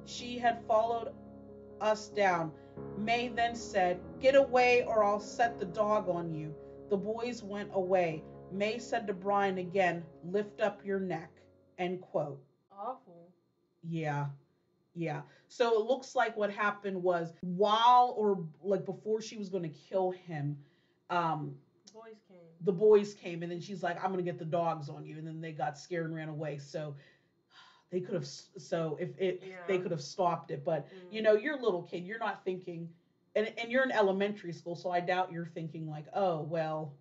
She 0.06 0.38
had 0.38 0.66
followed 0.66 1.12
us 1.80 2.08
down. 2.08 2.50
May 2.98 3.28
then 3.28 3.54
said, 3.54 4.00
Get 4.18 4.34
away 4.34 4.82
or 4.88 5.04
I'll 5.04 5.20
set 5.20 5.56
the 5.56 5.66
dog 5.66 6.08
on 6.08 6.34
you. 6.34 6.52
The 6.90 6.96
boys 6.96 7.44
went 7.44 7.70
away. 7.72 8.24
May 8.52 8.78
said 8.78 9.06
to 9.06 9.12
Brian 9.12 9.58
again, 9.58 10.04
Lift 10.24 10.60
up 10.60 10.84
your 10.84 11.00
neck. 11.00 11.30
End 11.78 12.00
quote. 12.00 12.42
Awful. 12.72 13.28
Yeah. 13.82 14.26
Yeah. 14.94 15.22
So 15.48 15.80
it 15.80 15.86
looks 15.86 16.14
like 16.14 16.36
what 16.36 16.50
happened 16.50 17.02
was 17.02 17.32
while 17.40 18.14
or 18.16 18.44
like 18.62 18.84
before 18.84 19.20
she 19.20 19.36
was 19.36 19.48
going 19.48 19.62
to 19.62 19.78
kill 19.88 20.10
him, 20.10 20.56
um, 21.10 21.54
boys 21.96 22.20
came. 22.28 22.38
The 22.62 22.72
boys 22.72 23.14
came, 23.14 23.42
and 23.42 23.50
then 23.50 23.60
she's 23.60 23.82
like, 23.82 24.02
"I'm 24.02 24.10
gonna 24.10 24.22
get 24.22 24.38
the 24.38 24.44
dogs 24.44 24.88
on 24.88 25.04
you," 25.04 25.18
and 25.18 25.26
then 25.26 25.40
they 25.40 25.52
got 25.52 25.78
scared 25.78 26.06
and 26.06 26.14
ran 26.14 26.28
away. 26.28 26.58
So 26.58 26.94
they 27.90 28.00
could 28.00 28.14
have. 28.14 28.26
So 28.26 28.96
if 29.00 29.10
it, 29.18 29.42
yeah. 29.46 29.56
they 29.68 29.78
could 29.78 29.90
have 29.90 30.02
stopped 30.02 30.50
it, 30.50 30.64
but 30.64 30.86
mm. 30.86 31.12
you 31.12 31.22
know, 31.22 31.34
you're 31.34 31.58
a 31.58 31.62
little 31.62 31.82
kid. 31.82 32.04
You're 32.04 32.18
not 32.18 32.44
thinking, 32.44 32.88
and 33.34 33.52
and 33.58 33.70
you're 33.70 33.84
in 33.84 33.92
elementary 33.92 34.52
school, 34.52 34.76
so 34.76 34.90
I 34.90 35.00
doubt 35.00 35.32
you're 35.32 35.46
thinking 35.46 35.88
like, 35.88 36.06
"Oh 36.14 36.42
well, 36.42 36.94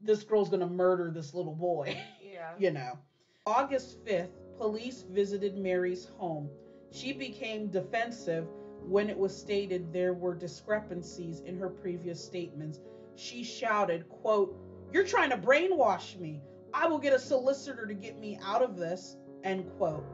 this 0.00 0.22
girl's 0.22 0.48
gonna 0.48 0.68
murder 0.68 1.10
this 1.10 1.34
little 1.34 1.54
boy." 1.54 1.96
Yeah. 2.22 2.54
you 2.58 2.70
know. 2.70 2.98
August 3.44 4.02
5th, 4.06 4.30
police 4.56 5.04
visited 5.10 5.58
Mary's 5.58 6.06
home. 6.16 6.48
She 6.90 7.12
became 7.12 7.68
defensive 7.68 8.46
when 8.86 9.10
it 9.10 9.18
was 9.18 9.36
stated 9.36 9.92
there 9.92 10.14
were 10.14 10.34
discrepancies 10.34 11.40
in 11.40 11.58
her 11.58 11.68
previous 11.68 12.24
statements 12.24 12.80
she 13.20 13.44
shouted, 13.44 14.08
quote, 14.08 14.56
You're 14.92 15.06
trying 15.06 15.30
to 15.30 15.36
brainwash 15.36 16.18
me. 16.18 16.40
I 16.72 16.86
will 16.86 16.98
get 16.98 17.12
a 17.12 17.18
solicitor 17.18 17.86
to 17.86 17.94
get 17.94 18.18
me 18.18 18.38
out 18.42 18.62
of 18.62 18.76
this, 18.78 19.16
end 19.44 19.68
quote. 19.76 20.04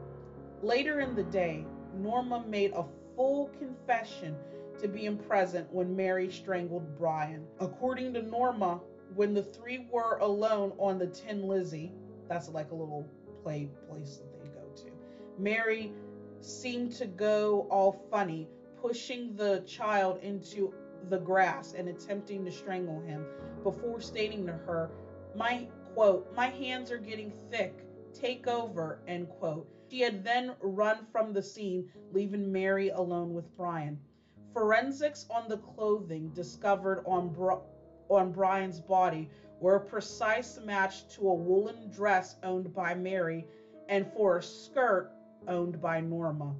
Later 0.61 0.99
in 0.99 1.15
the 1.15 1.23
day, 1.23 1.65
Norma 1.95 2.43
made 2.47 2.73
a 2.73 2.85
full 3.15 3.47
confession 3.59 4.35
to 4.79 4.87
being 4.87 5.17
present 5.17 5.71
when 5.71 5.95
Mary 5.95 6.29
strangled 6.29 6.97
Brian. 6.97 7.45
According 7.59 8.13
to 8.15 8.21
Norma, 8.23 8.81
when 9.15 9.33
the 9.33 9.43
three 9.43 9.87
were 9.91 10.17
alone 10.17 10.73
on 10.77 10.97
the 10.97 11.07
Tin 11.07 11.47
Lizzie, 11.47 11.91
that's 12.27 12.49
like 12.49 12.71
a 12.71 12.75
little 12.75 13.07
play 13.43 13.69
place 13.87 14.17
that 14.17 14.43
they 14.43 14.49
go 14.49 14.67
to, 14.75 14.91
Mary 15.37 15.91
seemed 16.41 16.91
to 16.93 17.05
go 17.05 17.67
all 17.69 17.91
funny, 18.11 18.47
pushing 18.81 19.35
the 19.35 19.63
child 19.65 20.19
into 20.21 20.73
the 21.09 21.17
grass 21.17 21.73
and 21.73 21.87
attempting 21.87 22.43
to 22.45 22.51
strangle 22.51 22.99
him 23.01 23.25
before 23.63 23.99
stating 24.01 24.45
to 24.45 24.53
her, 24.53 24.89
My 25.35 25.67
quote, 25.93 26.31
my 26.33 26.47
hands 26.47 26.91
are 26.91 26.97
getting 26.97 27.31
thick, 27.51 27.73
take 28.13 28.47
over, 28.47 28.99
end 29.07 29.29
quote. 29.29 29.67
She 29.89 30.01
had 30.01 30.23
then 30.23 30.53
run 30.59 31.05
from 31.11 31.33
the 31.33 31.41
scene, 31.41 31.89
leaving 32.11 32.51
Mary 32.51 32.89
alone 32.89 33.33
with 33.33 33.55
Brian. 33.55 33.99
Forensics 34.53 35.25
on 35.29 35.47
the 35.47 35.57
clothing 35.57 36.29
discovered 36.33 37.03
on, 37.05 37.29
Bri- 37.29 37.55
on 38.09 38.31
Brian's 38.31 38.79
body 38.79 39.29
were 39.59 39.75
a 39.75 39.81
precise 39.81 40.59
match 40.63 41.07
to 41.15 41.29
a 41.29 41.33
woolen 41.33 41.89
dress 41.89 42.35
owned 42.43 42.73
by 42.73 42.93
Mary 42.93 43.45
and 43.89 44.11
for 44.13 44.37
a 44.37 44.43
skirt 44.43 45.11
owned 45.47 45.81
by 45.81 45.99
Norma 46.01 46.55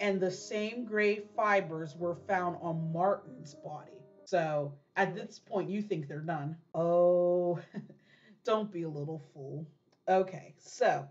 and 0.00 0.20
the 0.20 0.30
same 0.30 0.84
gray 0.84 1.20
fibers 1.36 1.96
were 1.96 2.16
found 2.26 2.56
on 2.60 2.92
Martin's 2.92 3.54
body. 3.54 4.02
So 4.24 4.72
at 4.96 5.14
this 5.14 5.38
point, 5.38 5.70
you 5.70 5.82
think 5.82 6.08
they're 6.08 6.20
done. 6.20 6.56
Oh, 6.74 7.58
don't 8.44 8.70
be 8.70 8.82
a 8.82 8.88
little 8.88 9.22
fool. 9.32 9.66
Okay, 10.08 10.54
so 10.58 11.08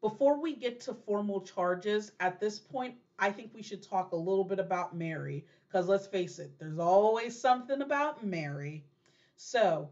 before 0.00 0.40
we 0.40 0.54
get 0.54 0.80
to 0.80 0.94
formal 0.94 1.42
charges, 1.42 2.12
at 2.20 2.40
this 2.40 2.58
point, 2.58 2.94
I 3.18 3.30
think 3.30 3.50
we 3.54 3.62
should 3.62 3.82
talk 3.82 4.12
a 4.12 4.16
little 4.16 4.44
bit 4.44 4.58
about 4.58 4.96
Mary. 4.96 5.44
Because 5.70 5.86
let's 5.86 6.06
face 6.06 6.40
it, 6.40 6.58
there's 6.58 6.80
always 6.80 7.40
something 7.40 7.80
about 7.80 8.24
Mary. 8.24 8.84
So 9.36 9.88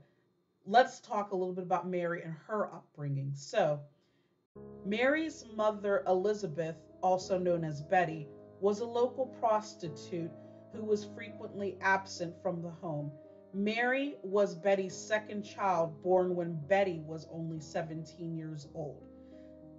let's 0.66 0.99
talk 0.99 1.30
a 1.30 1.37
little 1.37 1.54
bit 1.54 1.62
about 1.62 1.88
Mary 1.88 2.23
and 2.23 2.35
her 2.49 2.66
upbringing. 2.75 3.32
So, 3.35 3.80
Mary's 4.85 5.44
mother, 5.54 6.02
Elizabeth, 6.08 6.75
also 7.00 7.38
known 7.38 7.62
as 7.62 7.80
Betty, 7.80 8.26
was 8.61 8.80
a 8.80 8.85
local 8.85 9.26
prostitute 9.26 10.32
who 10.73 10.85
was 10.85 11.04
frequently 11.04 11.76
absent 11.80 12.35
from 12.42 12.61
the 12.61 12.70
home. 12.70 13.12
Mary 13.54 14.16
was 14.23 14.56
Betty's 14.56 14.97
second 14.97 15.44
child, 15.44 16.02
born 16.02 16.35
when 16.35 16.58
Betty 16.66 17.02
was 17.06 17.28
only 17.32 17.61
17 17.61 18.37
years 18.37 18.66
old. 18.75 19.04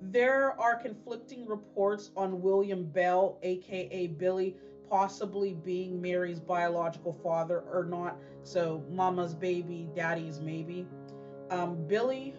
There 0.01 0.59
are 0.59 0.77
conflicting 0.77 1.45
reports 1.45 2.09
on 2.15 2.41
William 2.41 2.85
Bell, 2.85 3.37
aka 3.43 4.07
Billy, 4.07 4.55
possibly 4.89 5.53
being 5.53 6.01
Mary's 6.01 6.39
biological 6.39 7.13
father 7.23 7.63
or 7.71 7.85
not. 7.85 8.17
So, 8.43 8.83
mama's 8.89 9.33
baby, 9.33 9.89
daddy's 9.95 10.39
maybe. 10.39 10.87
Um, 11.51 11.85
Billy 11.87 12.35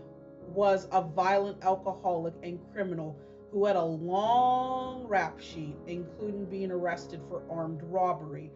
was 0.54 0.88
a 0.92 1.02
violent 1.02 1.62
alcoholic 1.62 2.35
and 2.42 2.59
criminal 2.73 3.16
who 3.52 3.64
had 3.64 3.76
a 3.76 3.85
long 3.85 5.07
rap 5.07 5.40
sheet, 5.40 5.76
including 5.87 6.45
being 6.47 6.71
arrested 6.71 7.21
for 7.28 7.42
armed 7.50 7.83
robbery. 7.85 8.50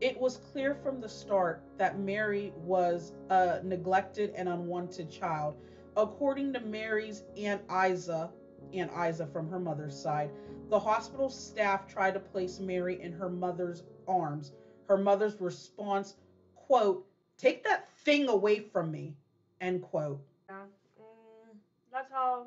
It 0.00 0.18
was 0.18 0.38
clear 0.38 0.74
from 0.74 1.00
the 1.00 1.08
start 1.08 1.62
that 1.76 1.98
Mary 1.98 2.52
was 2.64 3.12
a 3.28 3.60
neglected 3.62 4.32
and 4.34 4.48
unwanted 4.48 5.10
child. 5.10 5.56
According 5.96 6.52
to 6.54 6.60
Mary's 6.60 7.22
Aunt 7.36 7.62
Isa, 7.70 8.30
Aunt 8.72 8.90
Isa 9.08 9.26
from 9.26 9.48
her 9.50 9.60
mother's 9.60 10.00
side, 10.00 10.30
the 10.70 10.78
hospital 10.78 11.28
staff 11.28 11.86
tried 11.86 12.14
to 12.14 12.20
place 12.20 12.60
Mary 12.60 13.00
in 13.02 13.12
her 13.12 13.28
mother's 13.28 13.82
arms. 14.06 14.52
Her 14.88 14.96
mother's 14.96 15.40
response, 15.40 16.14
quote, 16.54 17.06
take 17.36 17.64
that 17.64 17.88
thing 18.04 18.28
away 18.28 18.60
from 18.60 18.90
me, 18.90 19.14
end 19.60 19.82
quote. 19.82 20.20
Yeah, 20.48 20.62
mm, 21.00 21.56
that's 21.92 22.10
how, 22.10 22.46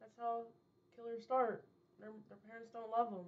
that's 0.00 0.16
how 0.18 0.42
killers 0.96 1.22
start. 1.22 1.64
Their, 2.00 2.10
their 2.28 2.38
parents 2.48 2.70
don't 2.72 2.90
love 2.90 3.10
them. 3.10 3.26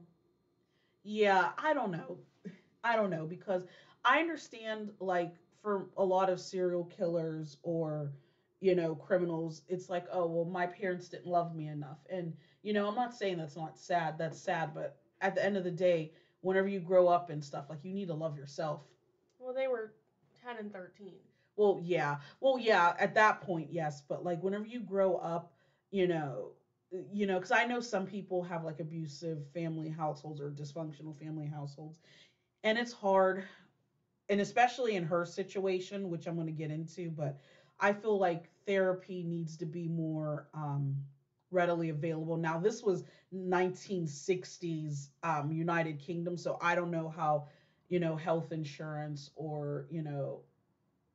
Yeah, 1.04 1.50
I 1.58 1.72
don't 1.72 1.90
know. 1.92 2.18
I 2.84 2.96
don't 2.96 3.10
know 3.10 3.26
because 3.26 3.64
I 4.04 4.20
understand 4.20 4.90
like 5.00 5.34
for 5.62 5.86
a 5.96 6.04
lot 6.04 6.30
of 6.30 6.40
serial 6.40 6.84
killers 6.84 7.58
or 7.62 8.12
you 8.60 8.74
know 8.74 8.94
criminals 8.94 9.62
it's 9.68 9.88
like 9.88 10.06
oh 10.12 10.26
well 10.26 10.44
my 10.44 10.66
parents 10.66 11.08
didn't 11.08 11.26
love 11.26 11.54
me 11.54 11.68
enough. 11.68 11.98
And 12.10 12.34
you 12.62 12.72
know 12.72 12.86
i'm 12.88 12.94
not 12.94 13.14
saying 13.14 13.38
that's 13.38 13.56
not 13.56 13.78
sad 13.78 14.18
that's 14.18 14.38
sad 14.38 14.74
but 14.74 14.96
at 15.20 15.34
the 15.34 15.44
end 15.44 15.56
of 15.56 15.64
the 15.64 15.70
day 15.70 16.12
whenever 16.42 16.68
you 16.68 16.80
grow 16.80 17.08
up 17.08 17.30
and 17.30 17.42
stuff 17.44 17.66
like 17.70 17.84
you 17.84 17.92
need 17.92 18.08
to 18.08 18.14
love 18.14 18.36
yourself. 18.36 18.82
Well 19.38 19.54
they 19.54 19.68
were 19.68 19.92
10 20.42 20.56
and 20.58 20.72
13 20.72 21.20
well 21.56 21.78
yeah. 21.82 22.16
Well 22.40 22.58
yeah 22.58 22.94
at 22.98 23.14
that 23.14 23.40
point 23.40 23.68
yes 23.70 24.02
but 24.08 24.24
like 24.24 24.42
whenever 24.42 24.66
you 24.66 24.80
grow 24.80 25.16
up 25.16 25.52
you 25.90 26.06
know 26.06 26.52
you 27.12 27.26
know 27.26 27.36
because 27.36 27.52
i 27.52 27.64
know 27.64 27.80
some 27.80 28.06
people 28.06 28.42
have 28.42 28.64
like 28.64 28.80
abusive 28.80 29.46
family 29.52 29.88
households 29.88 30.40
or 30.40 30.50
dysfunctional 30.50 31.16
family 31.16 31.46
households 31.46 31.98
and 32.64 32.78
it's 32.78 32.92
hard 32.92 33.44
and 34.28 34.40
especially 34.40 34.94
in 34.96 35.04
her 35.04 35.24
situation 35.24 36.08
which 36.10 36.26
i'm 36.26 36.34
going 36.34 36.46
to 36.46 36.52
get 36.52 36.70
into 36.70 37.10
but 37.10 37.38
i 37.80 37.92
feel 37.92 38.18
like 38.18 38.50
therapy 38.66 39.22
needs 39.22 39.56
to 39.56 39.66
be 39.66 39.88
more 39.88 40.46
um, 40.54 40.96
readily 41.50 41.88
available. 41.90 42.36
Now 42.36 42.58
this 42.58 42.82
was 42.82 43.04
1960s 43.32 45.10
um, 45.22 45.52
united 45.52 45.98
kingdom 45.98 46.36
so 46.36 46.56
i 46.60 46.74
don't 46.74 46.90
know 46.90 47.08
how 47.08 47.44
you 47.88 47.98
know 48.00 48.16
health 48.16 48.52
insurance 48.52 49.30
or 49.36 49.86
you 49.90 50.02
know 50.02 50.42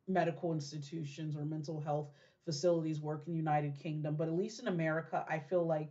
medical 0.08 0.54
institutions 0.54 1.36
or 1.36 1.46
mental 1.46 1.80
health 1.80 2.10
facilities 2.46 3.02
work 3.02 3.24
in 3.28 3.34
united 3.36 3.76
kingdom 3.76 4.16
but 4.16 4.28
at 4.28 4.34
least 4.36 4.60
in 4.60 4.68
america 4.68 5.26
i 5.30 5.38
feel 5.40 5.66
like 5.66 5.90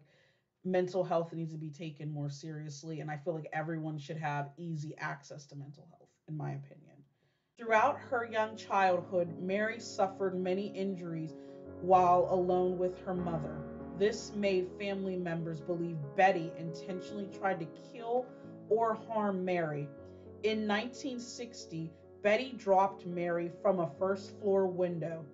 mental 0.65 1.05
health 1.05 1.33
needs 1.33 1.53
to 1.53 1.59
be 1.59 1.71
taken 1.71 2.11
more 2.11 2.29
seriously 2.29 3.01
and 3.01 3.11
i 3.11 3.17
feel 3.17 3.35
like 3.35 3.49
everyone 3.53 3.99
should 3.99 4.17
have 4.17 4.51
easy 4.57 4.95
access 4.99 5.47
to 5.47 5.57
mental 5.57 5.87
health 5.91 6.09
in 6.29 6.37
my 6.37 6.53
opinion 6.53 6.84
throughout 7.59 7.97
her 7.97 8.25
young 8.25 8.57
childhood 8.57 9.29
mary 9.41 9.79
suffered 9.79 10.35
many 10.35 10.69
injuries 10.69 11.37
while 11.83 12.27
alone 12.31 12.79
with 12.79 12.99
her 13.05 13.15
mother. 13.15 13.55
This 13.99 14.33
made 14.35 14.67
family 14.79 15.17
members 15.17 15.61
believe 15.61 15.97
betty 16.17 16.51
intentionally 16.59 17.29
tried 17.39 17.61
to 17.61 17.67
kill 17.93 18.27
or 18.69 18.95
harm 18.95 19.45
mary. 19.45 19.89
In 20.43 20.67
1960 20.67 21.93
betty 22.23 22.53
dropped 22.53 23.07
mary 23.07 23.51
from 23.63 23.79
a 23.79 23.91
first 23.99 24.33
floor 24.41 24.67
window. 24.67 25.25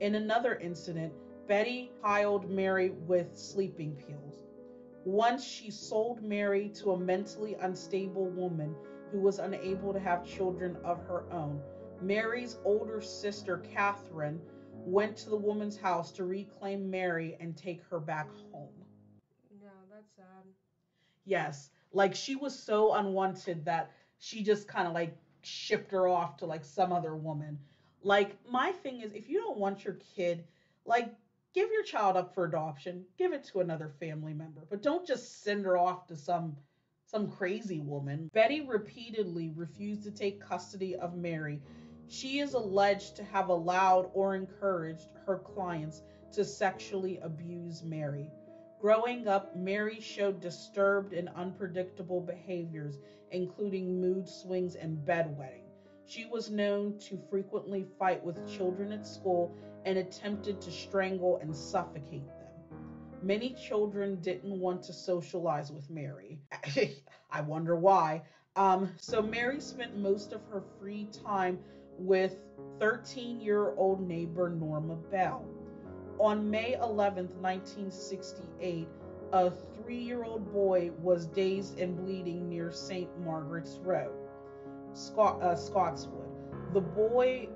In 0.00 0.14
another 0.14 0.54
incident 0.54 1.12
betty 1.46 1.90
piled 2.02 2.48
mary 2.48 2.90
with 2.90 3.36
sleeping 3.36 3.94
pills. 3.94 4.46
Once 5.04 5.42
she 5.42 5.70
sold 5.70 6.22
Mary 6.22 6.68
to 6.68 6.90
a 6.90 6.96
mentally 6.96 7.56
unstable 7.60 8.26
woman 8.26 8.74
who 9.10 9.20
was 9.20 9.38
unable 9.38 9.92
to 9.92 10.00
have 10.00 10.26
children 10.26 10.76
of 10.84 10.98
her 11.06 11.24
own. 11.32 11.60
Mary's 12.00 12.58
older 12.64 13.00
sister, 13.00 13.58
Catherine, 13.58 14.40
went 14.72 15.16
to 15.18 15.30
the 15.30 15.36
woman's 15.36 15.76
house 15.76 16.12
to 16.12 16.24
reclaim 16.24 16.90
Mary 16.90 17.36
and 17.40 17.56
take 17.56 17.82
her 17.90 18.00
back 18.00 18.28
home. 18.52 18.68
Yeah, 19.60 19.68
that's 19.92 20.14
sad. 20.16 20.44
Yes, 21.24 21.70
like 21.92 22.14
she 22.14 22.36
was 22.36 22.58
so 22.58 22.94
unwanted 22.94 23.64
that 23.64 23.90
she 24.18 24.42
just 24.42 24.68
kind 24.68 24.86
of 24.86 24.94
like 24.94 25.16
shipped 25.42 25.90
her 25.92 26.08
off 26.08 26.36
to 26.38 26.46
like 26.46 26.64
some 26.64 26.92
other 26.92 27.16
woman. 27.16 27.58
Like, 28.02 28.36
my 28.48 28.72
thing 28.72 29.00
is, 29.00 29.12
if 29.12 29.28
you 29.28 29.40
don't 29.40 29.58
want 29.58 29.84
your 29.84 29.98
kid, 30.14 30.44
like, 30.84 31.12
give 31.52 31.70
your 31.72 31.82
child 31.82 32.16
up 32.16 32.32
for 32.34 32.44
adoption, 32.44 33.04
give 33.18 33.32
it 33.32 33.44
to 33.44 33.60
another 33.60 33.90
family 33.98 34.32
member, 34.32 34.66
but 34.70 34.82
don't 34.82 35.06
just 35.06 35.42
send 35.42 35.64
her 35.64 35.76
off 35.76 36.06
to 36.06 36.16
some 36.16 36.56
some 37.08 37.30
crazy 37.30 37.80
woman. 37.80 38.30
Betty 38.34 38.60
repeatedly 38.60 39.50
refused 39.56 40.02
to 40.02 40.10
take 40.10 40.44
custody 40.44 40.94
of 40.96 41.16
Mary. 41.16 41.58
She 42.06 42.40
is 42.40 42.52
alleged 42.52 43.16
to 43.16 43.24
have 43.24 43.48
allowed 43.48 44.10
or 44.12 44.34
encouraged 44.34 45.08
her 45.24 45.38
clients 45.38 46.02
to 46.32 46.44
sexually 46.44 47.18
abuse 47.20 47.82
Mary. 47.82 48.30
Growing 48.78 49.26
up, 49.26 49.56
Mary 49.56 50.00
showed 50.00 50.40
disturbed 50.40 51.14
and 51.14 51.30
unpredictable 51.30 52.20
behaviors, 52.20 52.98
including 53.30 54.00
mood 54.00 54.28
swings 54.28 54.74
and 54.74 54.98
bedwetting. 55.06 55.64
She 56.04 56.26
was 56.26 56.50
known 56.50 56.98
to 56.98 57.18
frequently 57.30 57.86
fight 57.98 58.22
with 58.22 58.46
children 58.46 58.92
at 58.92 59.06
school 59.06 59.56
and 59.86 59.96
attempted 59.96 60.60
to 60.60 60.70
strangle 60.70 61.38
and 61.38 61.56
suffocate. 61.56 62.28
Many 63.22 63.54
children 63.54 64.20
didn't 64.20 64.58
want 64.58 64.82
to 64.84 64.92
socialize 64.92 65.72
with 65.72 65.90
Mary. 65.90 66.40
I 67.30 67.40
wonder 67.40 67.76
why. 67.76 68.22
Um, 68.56 68.90
so 68.96 69.22
Mary 69.22 69.60
spent 69.60 69.96
most 69.96 70.32
of 70.32 70.40
her 70.50 70.62
free 70.78 71.08
time 71.24 71.58
with 71.98 72.36
13 72.80 73.40
year 73.40 73.74
old 73.76 74.06
neighbor 74.06 74.48
Norma 74.48 74.96
Bell. 74.96 75.44
On 76.18 76.50
May 76.50 76.74
11, 76.74 77.28
1968, 77.40 78.88
a 79.32 79.50
three 79.50 79.98
year 79.98 80.24
old 80.24 80.52
boy 80.52 80.90
was 81.00 81.26
dazed 81.26 81.78
and 81.78 81.96
bleeding 81.96 82.48
near 82.48 82.72
St. 82.72 83.08
Margaret's 83.24 83.78
Road, 83.82 84.12
Scott, 84.92 85.42
uh, 85.42 85.54
Scotswood. 85.54 86.28
The 86.72 86.80
boy 86.80 87.48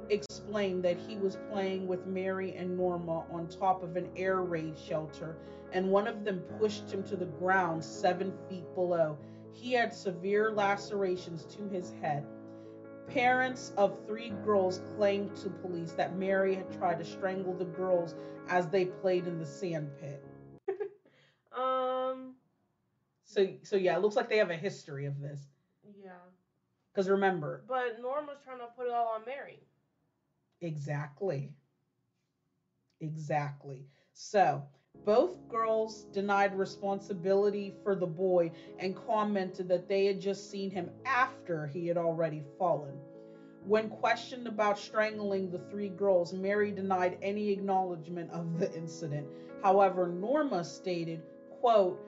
explained 0.52 0.84
that 0.84 0.98
he 0.98 1.16
was 1.16 1.38
playing 1.50 1.88
with 1.88 2.06
Mary 2.06 2.54
and 2.56 2.76
Norma 2.76 3.24
on 3.32 3.48
top 3.48 3.82
of 3.82 3.96
an 3.96 4.10
air 4.16 4.42
raid 4.42 4.76
shelter, 4.78 5.38
and 5.72 5.90
one 5.90 6.06
of 6.06 6.26
them 6.26 6.40
pushed 6.60 6.92
him 6.92 7.02
to 7.04 7.16
the 7.16 7.24
ground 7.24 7.82
seven 7.82 8.34
feet 8.50 8.66
below. 8.74 9.16
He 9.54 9.72
had 9.72 9.94
severe 9.94 10.52
lacerations 10.52 11.46
to 11.56 11.66
his 11.70 11.94
head. 12.02 12.26
Parents 13.06 13.72
of 13.78 14.06
three 14.06 14.34
girls 14.44 14.82
claimed 14.94 15.34
to 15.36 15.48
police 15.48 15.92
that 15.92 16.18
Mary 16.18 16.54
had 16.54 16.70
tried 16.70 16.98
to 16.98 17.04
strangle 17.04 17.54
the 17.54 17.64
girls 17.64 18.14
as 18.50 18.68
they 18.68 18.84
played 18.84 19.26
in 19.26 19.38
the 19.38 19.46
sand 19.46 19.90
pit. 19.98 20.22
um. 21.58 22.34
So 23.24 23.48
so 23.62 23.76
yeah, 23.76 23.96
it 23.96 24.02
looks 24.02 24.16
like 24.16 24.28
they 24.28 24.36
have 24.36 24.50
a 24.50 24.56
history 24.56 25.06
of 25.06 25.18
this. 25.18 25.40
Yeah. 26.04 26.10
Because 26.92 27.08
remember. 27.08 27.64
But 27.66 28.02
Norma's 28.02 28.36
trying 28.44 28.58
to 28.58 28.66
put 28.76 28.88
it 28.88 28.92
all 28.92 29.14
on 29.14 29.22
Mary. 29.24 29.58
Exactly. 30.62 31.52
Exactly. 33.00 33.86
So, 34.14 34.62
both 35.04 35.48
girls 35.48 36.04
denied 36.12 36.54
responsibility 36.54 37.74
for 37.82 37.94
the 37.94 38.06
boy 38.06 38.52
and 38.78 38.94
commented 38.94 39.68
that 39.68 39.88
they 39.88 40.06
had 40.06 40.20
just 40.20 40.50
seen 40.50 40.70
him 40.70 40.90
after 41.04 41.66
he 41.66 41.86
had 41.88 41.96
already 41.98 42.42
fallen. 42.58 42.98
When 43.66 43.88
questioned 43.88 44.46
about 44.46 44.78
strangling 44.78 45.50
the 45.50 45.58
three 45.70 45.88
girls, 45.88 46.32
Mary 46.32 46.70
denied 46.70 47.18
any 47.22 47.50
acknowledgement 47.50 48.30
of 48.30 48.58
the 48.58 48.72
incident. 48.76 49.26
However, 49.62 50.08
Norma 50.08 50.64
stated, 50.64 51.22
quote, 51.50 51.98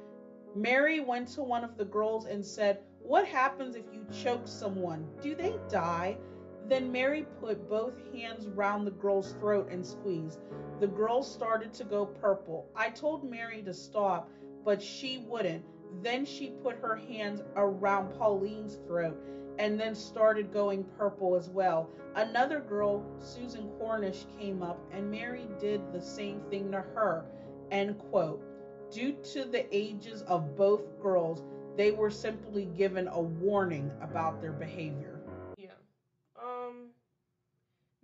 Mary 0.55 1.01
went 1.01 1.29
to 1.29 1.43
one 1.43 1.65
of 1.65 1.77
the 1.77 1.85
girls 1.85 2.27
and 2.27 2.45
said, 2.45 2.79
what 3.01 3.27
happens 3.27 3.75
if 3.77 3.85
you 3.93 4.05
choke 4.13 4.47
someone? 4.47 5.07
Do 5.21 5.35
they 5.35 5.57
die? 5.69 6.17
Then 6.67 6.91
Mary 6.91 7.27
put 7.41 7.69
both 7.69 7.95
hands 8.15 8.47
round 8.49 8.87
the 8.87 8.93
girl's 8.93 9.33
throat 9.35 9.69
and 9.71 9.85
squeezed. 9.85 10.41
The 10.81 10.87
girl 10.87 11.23
started 11.23 11.73
to 11.75 11.85
go 11.85 12.07
purple. 12.07 12.69
I 12.75 12.91
told 12.91 13.29
Mary 13.29 13.63
to 13.63 13.75
stop, 13.75 14.31
but 14.65 14.83
she 14.83 15.19
wouldn't. 15.29 15.65
Then 16.03 16.25
she 16.25 16.51
put 16.63 16.77
her 16.79 16.97
hands 16.97 17.43
around 17.55 18.19
Pauline's 18.19 18.77
throat 18.87 19.17
and 19.59 19.79
then 19.79 19.95
started 19.95 20.53
going 20.53 20.85
purple 20.99 21.37
as 21.37 21.49
well. 21.49 21.91
Another 22.17 22.61
girl, 22.61 23.05
Susan 23.19 23.69
Cornish, 23.79 24.27
came 24.39 24.63
up 24.63 24.81
and 24.91 25.11
Mary 25.11 25.47
did 25.61 25.93
the 25.93 26.01
same 26.01 26.41
thing 26.51 26.73
to 26.73 26.79
her. 26.79 27.25
End 27.71 27.99
quote. 27.99 28.43
Due 28.91 29.13
to 29.33 29.45
the 29.45 29.67
ages 29.75 30.23
of 30.23 30.57
both 30.57 31.01
girls, 31.01 31.43
they 31.77 31.91
were 31.91 32.11
simply 32.11 32.67
given 32.67 33.09
a 33.09 33.21
warning 33.21 33.91
about 34.01 34.41
their 34.41 34.53
behavior. 34.53 35.14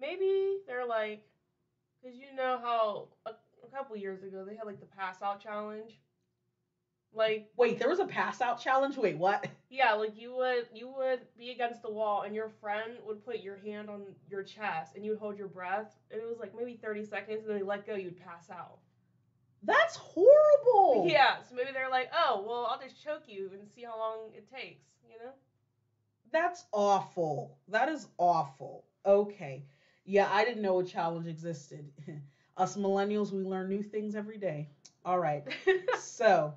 Maybe 0.00 0.58
they're 0.66 0.86
like, 0.86 1.22
because 2.00 2.16
you 2.16 2.34
know 2.34 2.58
how 2.62 3.08
a, 3.26 3.30
a 3.64 3.68
couple 3.68 3.96
years 3.96 4.22
ago 4.22 4.44
they 4.46 4.56
had 4.56 4.66
like 4.66 4.80
the 4.80 4.86
pass 4.86 5.22
out 5.22 5.42
challenge. 5.42 6.00
Like 7.12 7.48
wait, 7.56 7.78
there 7.78 7.88
was 7.88 7.98
a 7.98 8.06
pass 8.06 8.40
out 8.40 8.60
challenge. 8.60 8.96
Wait, 8.96 9.16
what? 9.16 9.46
Yeah, 9.72 9.92
like 9.92 10.16
you 10.16 10.34
would 10.34 10.66
you 10.74 10.88
would 10.88 11.20
be 11.38 11.50
against 11.52 11.80
the 11.82 11.90
wall 11.90 12.22
and 12.22 12.34
your 12.34 12.48
friend 12.60 12.94
would 13.06 13.24
put 13.24 13.38
your 13.38 13.56
hand 13.56 13.88
on 13.88 14.02
your 14.28 14.42
chest 14.42 14.96
and 14.96 15.04
you 15.04 15.12
would 15.12 15.20
hold 15.20 15.38
your 15.38 15.46
breath 15.46 15.94
and 16.10 16.20
it 16.20 16.26
was 16.26 16.40
like 16.40 16.56
maybe 16.56 16.74
30 16.74 17.04
seconds 17.04 17.42
and 17.42 17.50
then 17.50 17.58
they 17.58 17.62
let 17.62 17.86
go 17.86 17.94
you'd 17.94 18.18
pass 18.18 18.50
out. 18.50 18.78
That's 19.62 19.94
horrible. 19.94 21.06
Yeah, 21.08 21.36
so 21.48 21.54
maybe 21.54 21.70
they're 21.72 21.88
like, 21.88 22.10
"Oh, 22.12 22.44
well, 22.46 22.66
I'll 22.66 22.80
just 22.80 23.00
choke 23.00 23.22
you 23.28 23.50
and 23.52 23.68
see 23.68 23.84
how 23.84 23.96
long 23.96 24.32
it 24.34 24.50
takes," 24.52 24.82
you 25.08 25.18
know? 25.18 25.30
That's 26.32 26.64
awful. 26.72 27.58
That 27.68 27.88
is 27.88 28.06
awful. 28.18 28.84
Okay. 29.06 29.64
Yeah, 30.10 30.28
I 30.32 30.44
didn't 30.44 30.62
know 30.62 30.80
a 30.80 30.84
challenge 30.84 31.28
existed. 31.28 31.88
Us 32.56 32.76
millennials, 32.76 33.30
we 33.30 33.44
learn 33.44 33.68
new 33.68 33.80
things 33.80 34.16
every 34.16 34.38
day. 34.38 34.68
All 35.04 35.20
right. 35.20 35.44
so, 36.00 36.52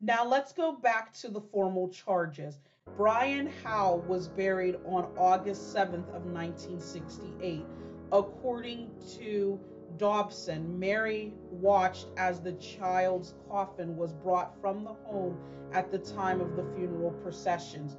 now 0.00 0.24
let's 0.24 0.52
go 0.52 0.72
back 0.72 1.12
to 1.20 1.28
the 1.28 1.40
formal 1.40 1.88
charges. 1.90 2.58
Brian 2.96 3.48
Howe 3.62 4.02
was 4.08 4.26
buried 4.26 4.74
on 4.84 5.06
August 5.16 5.72
7th 5.72 6.08
of 6.08 6.24
1968. 6.24 7.64
According 8.10 8.90
to 9.18 9.60
Dobson, 9.96 10.76
Mary 10.76 11.32
watched 11.48 12.08
as 12.16 12.40
the 12.40 12.54
child's 12.54 13.34
coffin 13.48 13.96
was 13.96 14.12
brought 14.14 14.60
from 14.60 14.82
the 14.82 14.94
home 15.04 15.38
at 15.72 15.92
the 15.92 15.98
time 15.98 16.40
of 16.40 16.56
the 16.56 16.66
funeral 16.74 17.12
processions. 17.22 17.96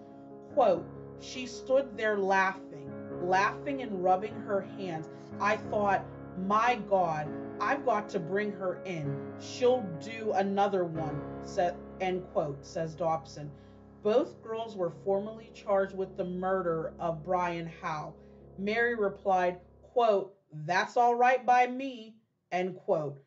Quote, 0.54 0.86
she 1.22 1.46
stood 1.46 1.96
there 1.96 2.18
laughing, 2.18 2.92
laughing 3.22 3.82
and 3.82 4.04
rubbing 4.04 4.36
her 4.42 4.62
hands. 4.78 5.10
I 5.40 5.58
thought, 5.58 6.06
my 6.38 6.80
God, 6.90 7.28
I've 7.60 7.86
got 7.86 8.10
to 8.10 8.20
bring 8.20 8.52
her 8.54 8.82
in. 8.86 9.16
She'll 9.40 9.86
do 10.00 10.32
another 10.34 10.84
one, 10.84 11.22
said, 11.44 11.76
end 12.00 12.24
quote, 12.34 12.66
says 12.66 12.96
Dobson. 12.96 13.52
Both 14.04 14.42
girls 14.42 14.76
were 14.76 14.94
formally 15.06 15.52
charged 15.54 15.96
with 15.96 16.18
the 16.18 16.26
murder 16.26 16.94
of 17.00 17.24
Brian 17.24 17.70
Howe. 17.82 18.14
Mary 18.58 18.96
replied, 18.96 19.60
quote, 19.82 20.34
that's 20.66 20.98
all 20.98 21.16
right 21.16 21.46
by 21.46 21.68
me, 21.68 22.16
end 22.52 22.76
quote. 22.76 23.22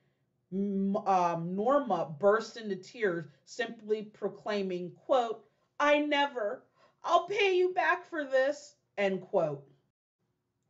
Um, 0.53 1.57
Norma 1.57 2.15
burst 2.19 2.57
into 2.57 2.77
tears, 2.77 3.27
simply 3.45 4.03
proclaiming, 4.03 4.93
quote, 5.07 5.45
I 5.79 5.99
never, 6.01 6.65
I'll 7.03 7.27
pay 7.27 7.57
you 7.57 7.73
back 7.73 8.09
for 8.09 8.25
this, 8.25 8.77
end 8.99 9.21
quote. 9.23 9.65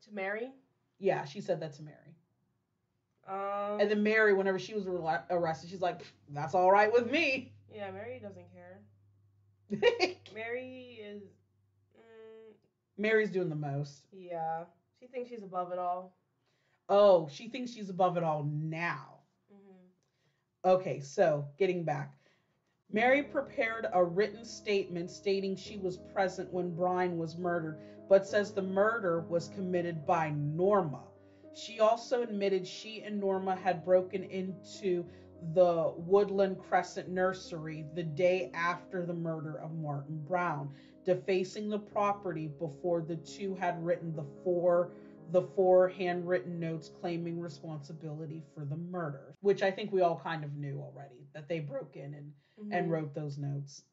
To 0.04 0.14
Mary? 0.14 0.50
Yeah, 0.98 1.24
she 1.24 1.40
said 1.40 1.60
that 1.60 1.74
to 1.74 1.82
Mary. 1.82 2.16
Um, 3.26 3.80
and 3.80 3.90
then 3.90 4.02
Mary, 4.02 4.34
whenever 4.34 4.58
she 4.58 4.74
was 4.74 4.86
arrested, 4.86 5.70
she's 5.70 5.80
like, 5.80 6.02
"That's 6.28 6.54
all 6.54 6.70
right 6.70 6.92
with 6.92 7.10
me." 7.10 7.52
Yeah, 7.72 7.90
Mary 7.90 8.20
doesn't 8.20 8.46
care. 8.52 8.80
Mary 10.34 11.00
is. 11.02 11.22
Mm, 11.96 12.52
Mary's 12.98 13.30
doing 13.30 13.48
the 13.48 13.56
most. 13.56 14.04
Yeah, 14.12 14.64
she 15.00 15.06
thinks 15.06 15.30
she's 15.30 15.42
above 15.42 15.72
it 15.72 15.78
all. 15.78 16.14
Oh, 16.88 17.28
she 17.32 17.48
thinks 17.48 17.72
she's 17.72 17.88
above 17.88 18.18
it 18.18 18.22
all 18.22 18.44
now. 18.44 19.20
Mm-hmm. 19.52 20.68
Okay, 20.70 21.00
so 21.00 21.46
getting 21.58 21.82
back. 21.82 22.14
Mary 22.94 23.24
prepared 23.24 23.88
a 23.92 24.04
written 24.04 24.44
statement 24.44 25.10
stating 25.10 25.56
she 25.56 25.76
was 25.76 25.96
present 25.96 26.52
when 26.52 26.70
Brian 26.70 27.18
was 27.18 27.36
murdered, 27.36 27.76
but 28.08 28.24
says 28.24 28.52
the 28.52 28.62
murder 28.62 29.18
was 29.28 29.48
committed 29.48 30.06
by 30.06 30.30
Norma. 30.30 31.02
She 31.54 31.80
also 31.80 32.22
admitted 32.22 32.64
she 32.64 33.02
and 33.02 33.18
Norma 33.18 33.56
had 33.56 33.84
broken 33.84 34.22
into 34.22 35.04
the 35.54 35.92
Woodland 36.06 36.60
Crescent 36.60 37.08
nursery 37.08 37.84
the 37.96 38.04
day 38.04 38.48
after 38.54 39.04
the 39.04 39.12
murder 39.12 39.56
of 39.58 39.72
Martin 39.72 40.22
Brown, 40.28 40.70
defacing 41.04 41.68
the 41.68 41.80
property 41.80 42.46
before 42.60 43.02
the 43.02 43.16
two 43.16 43.54
had 43.56 43.84
written 43.84 44.14
the 44.14 44.24
four 44.44 44.92
the 45.30 45.42
four 45.42 45.88
handwritten 45.88 46.60
notes 46.60 46.90
claiming 47.00 47.40
responsibility 47.40 48.42
for 48.54 48.64
the 48.64 48.76
murder, 48.76 49.34
which 49.40 49.62
I 49.62 49.70
think 49.70 49.92
we 49.92 50.02
all 50.02 50.20
kind 50.22 50.44
of 50.44 50.54
knew 50.54 50.80
already 50.80 51.26
that 51.34 51.48
they 51.48 51.60
broke 51.60 51.96
in 51.96 52.14
and 52.14 52.32
mm-hmm. 52.60 52.72
and 52.72 52.90
wrote 52.90 53.14
those 53.14 53.38
notes. 53.38 53.84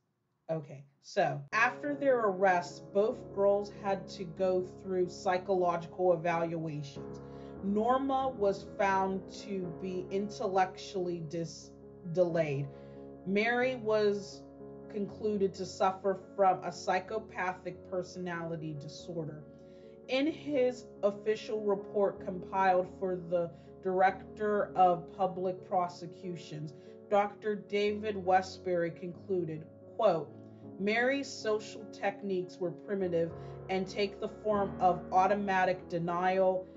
Okay, 0.50 0.84
so 1.02 1.42
after 1.54 1.96
their 1.96 2.20
arrests, 2.20 2.82
both 2.94 3.18
girls 3.34 3.72
had 3.84 4.08
to 4.10 4.26
go 4.26 4.62
through 4.84 5.10
psychological 5.10 6.14
evaluations. 6.14 7.22
Norma 7.64 8.30
was 8.30 8.66
found 8.78 9.22
to 9.32 9.72
be 9.82 10.06
intellectually 10.12 11.24
dis- 11.30 11.72
delayed. 12.14 12.68
Mary 13.26 13.76
was 13.76 14.44
concluded 14.92 15.54
to 15.54 15.66
suffer 15.66 16.20
from 16.36 16.64
a 16.64 16.72
psychopathic 16.72 17.78
personality 17.90 18.76
disorder. 18.80 19.44
In 20.12 20.28
his 20.28 20.88
official 21.04 21.62
report 21.62 22.26
compiled 22.26 22.86
for 23.00 23.16
the 23.16 23.50
Director 23.82 24.70
of 24.76 25.10
Public 25.14 25.66
Prosecutions, 25.70 26.74
Dr. 27.10 27.56
David 27.56 28.18
Westbury 28.18 28.92
concluded, 28.92 29.66
quote, 29.96 30.30
Mary's 30.80 31.30
social 31.30 31.86
techniques 31.94 32.58
were 32.60 32.72
primitive 32.72 33.32
and 33.70 33.88
take 33.88 34.20
the 34.20 34.28
form 34.28 34.76
of 34.82 35.02
automatic 35.14 35.88
denial, 35.88 36.68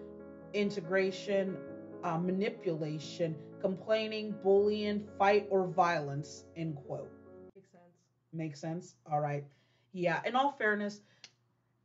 integration, 0.52 1.56
uh, 2.04 2.16
manipulation, 2.16 3.34
complaining, 3.60 4.32
bullying, 4.44 5.08
fight, 5.18 5.48
or 5.50 5.66
violence, 5.66 6.44
end 6.54 6.76
quote. 6.86 7.10
Makes 7.52 7.72
sense. 7.72 7.82
Makes 8.32 8.60
sense? 8.60 8.94
All 9.10 9.20
right. 9.20 9.44
Yeah, 9.92 10.20
in 10.24 10.36
all 10.36 10.52
fairness, 10.52 11.00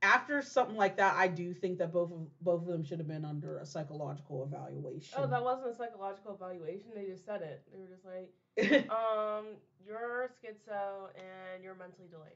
after 0.02 0.42
something 0.42 0.78
like 0.78 0.98
that, 0.98 1.16
I 1.16 1.28
do 1.28 1.54
think 1.54 1.78
that 1.80 1.92
both 1.92 2.12
of 2.12 2.20
both 2.42 2.62
of 2.62 2.68
them 2.68 2.84
should 2.84 3.00
have 3.00 3.08
been 3.08 3.26
under 3.26 3.58
a 3.58 3.66
psychological 3.66 4.44
evaluation. 4.46 5.18
Oh, 5.18 5.28
that 5.28 5.44
wasn't 5.44 5.70
a 5.70 5.76
psychological 5.76 6.34
evaluation. 6.34 6.92
They 6.96 7.06
just 7.06 7.26
said 7.26 7.42
it. 7.42 7.64
They 7.72 7.80
were 7.80 7.88
just 7.88 8.06
like, 8.06 8.90
um, 8.90 9.46
you're 9.86 10.32
schizo 10.42 11.10
and 11.16 11.64
you're 11.64 11.76
mentally 11.76 12.08
delayed. 12.10 12.32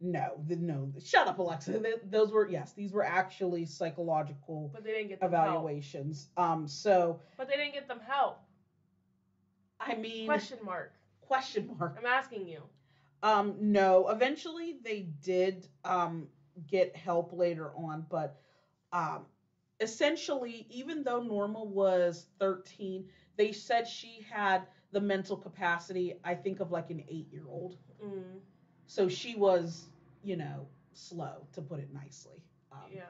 No, 0.00 0.42
the, 0.48 0.56
no. 0.56 0.90
Shut 1.04 1.28
up, 1.28 1.38
Alexa. 1.38 1.80
those 2.04 2.32
were 2.32 2.48
yes, 2.48 2.72
these 2.72 2.92
were 2.92 3.04
actually 3.04 3.66
psychological. 3.66 4.70
But 4.72 4.82
they 4.82 4.92
didn't 4.92 5.08
get 5.08 5.18
evaluations. 5.22 6.28
Help. 6.36 6.50
Um, 6.50 6.68
so. 6.68 7.20
But 7.36 7.48
they 7.48 7.56
didn't 7.56 7.74
get 7.74 7.86
them 7.86 8.00
help. 8.06 8.40
I 9.78 9.94
mean. 9.94 10.26
Question 10.26 10.58
mark. 10.64 10.92
Question 11.20 11.76
mark. 11.78 11.96
I'm 11.98 12.06
asking 12.06 12.48
you. 12.48 12.62
Um, 13.22 13.54
no. 13.60 14.08
Eventually, 14.08 14.78
they 14.82 15.00
did 15.22 15.68
um 15.84 16.28
get 16.68 16.94
help 16.96 17.32
later 17.32 17.72
on, 17.76 18.06
but 18.10 18.40
um, 18.92 19.26
essentially, 19.80 20.66
even 20.70 21.02
though 21.02 21.22
Norma 21.22 21.62
was 21.62 22.26
13, 22.38 23.04
they 23.36 23.52
said 23.52 23.86
she 23.86 24.26
had 24.30 24.62
the 24.92 25.00
mental 25.00 25.36
capacity, 25.36 26.14
I 26.24 26.34
think, 26.34 26.60
of 26.60 26.70
like 26.70 26.90
an 26.90 27.04
eight-year-old. 27.08 27.76
Mm. 28.04 28.40
So 28.86 29.08
she 29.08 29.36
was, 29.36 29.88
you 30.22 30.36
know, 30.36 30.66
slow, 30.92 31.46
to 31.52 31.62
put 31.62 31.78
it 31.78 31.92
nicely. 31.92 32.42
Um, 32.72 32.90
yeah. 32.92 33.02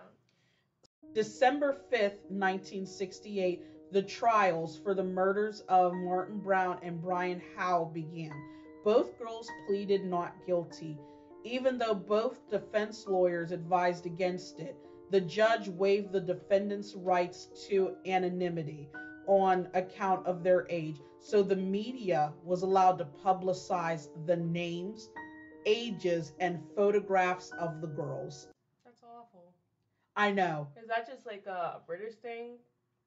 December 1.15 1.81
5th, 1.93 2.21
1968, 2.29 3.93
the 3.93 4.03
trials 4.03 4.79
for 4.79 4.95
the 4.95 5.03
murders 5.03 5.61
of 5.69 5.93
Martin 5.95 6.39
Brown 6.39 6.79
and 6.83 7.01
Brian 7.01 7.43
Howe 7.57 7.91
began. 7.93 8.33
Both 8.85 9.19
girls 9.19 9.49
pleaded 9.67 10.05
not 10.05 10.35
guilty. 10.47 10.99
Even 11.45 11.79
though 11.79 11.95
both 11.95 12.51
defense 12.51 13.07
lawyers 13.07 13.51
advised 13.51 14.07
against 14.07 14.61
it, 14.61 14.77
the 15.11 15.21
judge 15.21 15.69
waived 15.69 16.13
the 16.13 16.21
defendants' 16.21 16.95
rights 16.95 17.49
to 17.69 17.97
anonymity 18.07 18.89
on 19.27 19.69
account 19.75 20.27
of 20.27 20.43
their 20.43 20.67
age, 20.71 21.01
so 21.19 21.43
the 21.43 21.57
media 21.57 22.33
was 22.45 22.63
allowed 22.63 22.99
to 22.99 23.05
publicize 23.25 24.09
the 24.27 24.37
names, 24.37 25.11
ages 25.67 26.33
and 26.41 26.61
photographs 26.77 27.51
of 27.59 27.81
the 27.81 27.87
girls. 27.87 28.49
That's 28.85 29.03
awful. 29.03 29.53
I 30.17 30.31
know. 30.31 30.69
Is 30.81 30.89
that 30.89 31.09
just 31.09 31.27
like 31.27 31.47
a 31.47 31.81
British 31.87 32.15
thing, 32.17 32.57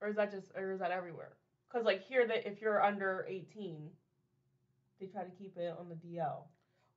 or 0.02 0.08
is 0.08 0.16
that 0.16 0.32
just, 0.32 0.52
or 0.56 0.72
is 0.72 0.80
that 0.80 0.92
everywhere? 0.92 1.34
Because 1.68 1.86
like 1.86 2.02
here, 2.04 2.28
that 2.28 2.48
if 2.48 2.62
you're 2.62 2.84
under 2.84 3.26
18, 3.30 3.90
they 5.00 5.08
try 5.08 5.24
to 5.24 5.32
keep 5.32 5.58
it 5.58 5.76
on 5.80 5.90
the 5.90 5.96
DL. 5.96 6.44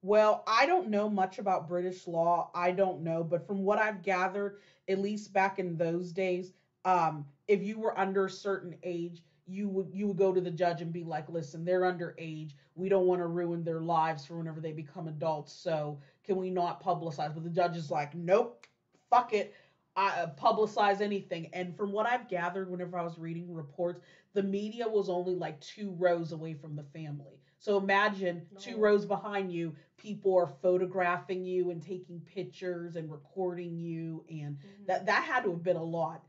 Well, 0.07 0.45
I 0.47 0.67
don't 0.67 0.89
know 0.89 1.09
much 1.11 1.39
about 1.41 1.67
British 1.67 2.07
law. 2.07 2.51
I 2.55 2.71
don't 2.71 3.03
know, 3.03 3.25
but 3.25 3.45
from 3.45 3.65
what 3.65 3.79
I've 3.81 4.03
gathered, 4.03 4.61
at 4.89 5.01
least 5.01 5.33
back 5.33 5.59
in 5.59 5.77
those 5.77 6.13
days, 6.13 6.53
um, 6.85 7.27
if 7.49 7.61
you 7.65 7.81
were 7.81 7.99
under 7.99 8.27
a 8.27 8.31
certain 8.31 8.77
age, 8.85 9.25
you 9.47 9.69
would 9.69 9.93
you 9.93 10.07
would 10.07 10.17
go 10.17 10.33
to 10.33 10.41
the 10.41 10.51
judge 10.51 10.81
and 10.81 10.93
be 10.93 11.03
like, 11.03 11.29
"Listen, 11.29 11.65
they're 11.65 11.81
underage. 11.81 12.53
We 12.77 12.89
don't 12.89 13.07
want 13.09 13.21
to 13.21 13.27
ruin 13.27 13.65
their 13.65 13.81
lives 13.81 14.25
for 14.25 14.39
whenever 14.39 14.61
they 14.61 14.73
become 14.73 15.09
adults. 15.09 15.53
So 15.53 16.01
can 16.25 16.37
we 16.37 16.51
not 16.51 16.81
publicize?" 16.81 17.35
But 17.35 17.43
the 17.43 17.51
judge 17.51 17.77
is 17.77 17.91
like, 17.91 18.15
"Nope, 18.15 18.65
fuck 19.11 19.33
it. 19.33 19.55
I 19.97 20.21
uh, 20.21 20.35
publicize 20.37 21.01
anything." 21.01 21.49
And 21.53 21.77
from 21.77 21.91
what 21.91 22.07
I've 22.07 22.29
gathered, 22.29 22.71
whenever 22.71 22.97
I 22.97 23.03
was 23.03 23.19
reading 23.19 23.53
reports, 23.53 24.01
the 24.35 24.43
media 24.45 24.87
was 24.89 25.09
only 25.09 25.35
like 25.35 25.59
two 25.61 25.91
rows 25.93 26.31
away 26.33 26.55
from 26.55 26.77
the 26.77 26.85
family. 26.85 27.36
So 27.59 27.79
imagine 27.79 28.47
no. 28.53 28.61
two 28.61 28.77
rows 28.77 29.05
behind 29.05 29.53
you, 29.53 29.75
people 29.97 30.37
are 30.37 30.47
photographing 30.47 31.45
you 31.45 31.71
and 31.71 31.83
taking 31.83 32.21
pictures 32.21 32.97
and 32.97 33.11
recording 33.11 33.79
you, 33.79 34.25
and 34.29 34.57
mm-hmm. 34.57 34.85
that 34.87 35.07
that 35.07 35.25
had 35.25 35.45
to 35.45 35.51
have 35.51 35.63
been 35.63 35.77
a 35.77 35.83
lot. 35.83 36.23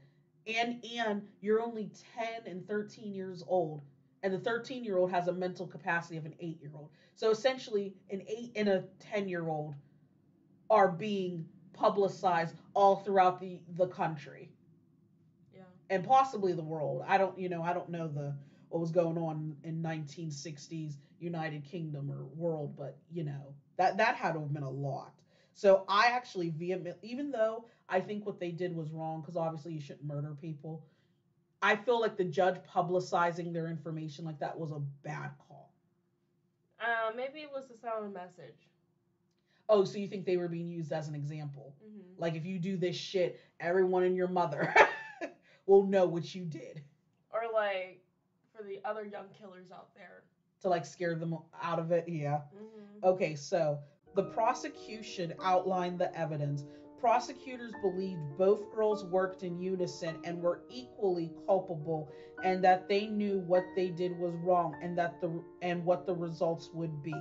And 0.47 0.83
and 0.97 1.23
you're 1.41 1.61
only 1.61 1.91
10 2.15 2.51
and 2.51 2.67
13 2.67 3.13
years 3.13 3.43
old 3.47 3.81
and 4.23 4.33
the 4.33 4.39
13 4.39 4.83
year 4.83 4.97
old 4.97 5.11
has 5.11 5.27
a 5.27 5.33
mental 5.33 5.67
capacity 5.67 6.17
of 6.17 6.25
an 6.25 6.33
8 6.39 6.59
year 6.61 6.71
old 6.73 6.89
so 7.15 7.31
essentially 7.31 7.93
an 8.09 8.21
8 8.27 8.51
and 8.55 8.69
a 8.69 8.83
10 8.99 9.27
year 9.27 9.47
old 9.47 9.75
are 10.69 10.87
being 10.87 11.45
publicized 11.73 12.55
all 12.73 12.97
throughout 12.97 13.39
the 13.39 13.59
the 13.75 13.87
country. 13.87 14.49
Yeah. 15.55 15.61
And 15.89 16.03
possibly 16.03 16.53
the 16.53 16.63
world. 16.63 17.03
I 17.07 17.17
don't 17.17 17.37
you 17.37 17.49
know 17.49 17.61
i 17.61 17.73
don't 17.73 17.89
know 17.89 18.07
the 18.07 18.33
what 18.69 18.79
was 18.79 18.91
going 18.91 19.17
on 19.17 19.55
in 19.63 19.81
1960s 19.81 20.95
united 21.19 21.63
kingdom 21.63 22.11
or 22.11 22.25
world 22.35 22.75
but 22.77 22.97
you 23.11 23.23
know 23.23 23.53
that 23.77 23.97
that 23.97 24.15
had 24.15 24.33
to 24.33 24.39
have 24.39 24.53
been 24.53 24.63
a 24.63 24.69
lot 24.69 25.13
so 25.53 25.83
i 25.87 26.07
actually 26.07 26.49
vehemently 26.49 27.09
even 27.09 27.31
though 27.31 27.65
I 27.89 28.01
think 28.01 28.25
what 28.25 28.39
they 28.39 28.51
did 28.51 28.75
was 28.75 28.91
wrong 28.91 29.21
because 29.21 29.37
obviously 29.37 29.73
you 29.73 29.81
shouldn't 29.81 30.05
murder 30.05 30.35
people. 30.39 30.83
I 31.61 31.75
feel 31.75 31.99
like 31.99 32.17
the 32.17 32.25
judge 32.25 32.57
publicizing 32.71 33.53
their 33.53 33.67
information 33.67 34.25
like 34.25 34.39
that 34.39 34.57
was 34.57 34.71
a 34.71 34.79
bad 35.03 35.31
call. 35.47 35.73
Uh, 36.79 37.11
maybe 37.15 37.39
it 37.39 37.49
was 37.51 37.65
a 37.71 37.87
a 37.87 38.09
message. 38.09 38.67
Oh, 39.69 39.83
so 39.83 39.97
you 39.97 40.07
think 40.07 40.25
they 40.25 40.37
were 40.37 40.47
being 40.47 40.67
used 40.67 40.91
as 40.91 41.07
an 41.07 41.15
example? 41.15 41.75
Mm-hmm. 41.83 42.21
Like 42.21 42.35
if 42.35 42.45
you 42.45 42.59
do 42.59 42.77
this 42.77 42.95
shit, 42.95 43.39
everyone 43.59 44.03
and 44.03 44.15
your 44.15 44.27
mother 44.27 44.73
will 45.65 45.87
know 45.87 46.05
what 46.05 46.35
you 46.35 46.45
did. 46.45 46.83
Or 47.31 47.41
like 47.53 48.01
for 48.57 48.63
the 48.63 48.79
other 48.83 49.05
young 49.05 49.27
killers 49.39 49.71
out 49.71 49.93
there. 49.95 50.23
To 50.63 50.69
like 50.69 50.85
scare 50.85 51.15
them 51.15 51.37
out 51.61 51.79
of 51.79 51.91
it, 51.91 52.05
yeah. 52.07 52.39
Mm-hmm. 52.55 53.05
Okay, 53.05 53.35
so 53.35 53.77
the 54.15 54.23
prosecution 54.23 55.33
outlined 55.43 55.99
the 55.99 56.17
evidence 56.17 56.63
Prosecutors 56.99 57.73
believed 57.83 58.19
both 58.39 58.73
girls 58.73 59.05
worked 59.05 59.43
in 59.43 59.59
unison 59.61 60.17
and 60.23 60.41
were 60.41 60.61
equally 60.67 61.31
culpable 61.45 62.09
and 62.43 62.63
that 62.63 62.89
they 62.89 63.05
knew 63.05 63.39
what 63.41 63.63
they 63.75 63.89
did 63.89 64.17
was 64.17 64.33
wrong 64.37 64.75
and 64.81 64.97
that 64.97 65.21
the 65.21 65.43
and 65.61 65.85
what 65.85 66.07
the 66.07 66.15
results 66.15 66.71
would 66.73 67.03
be. 67.03 67.15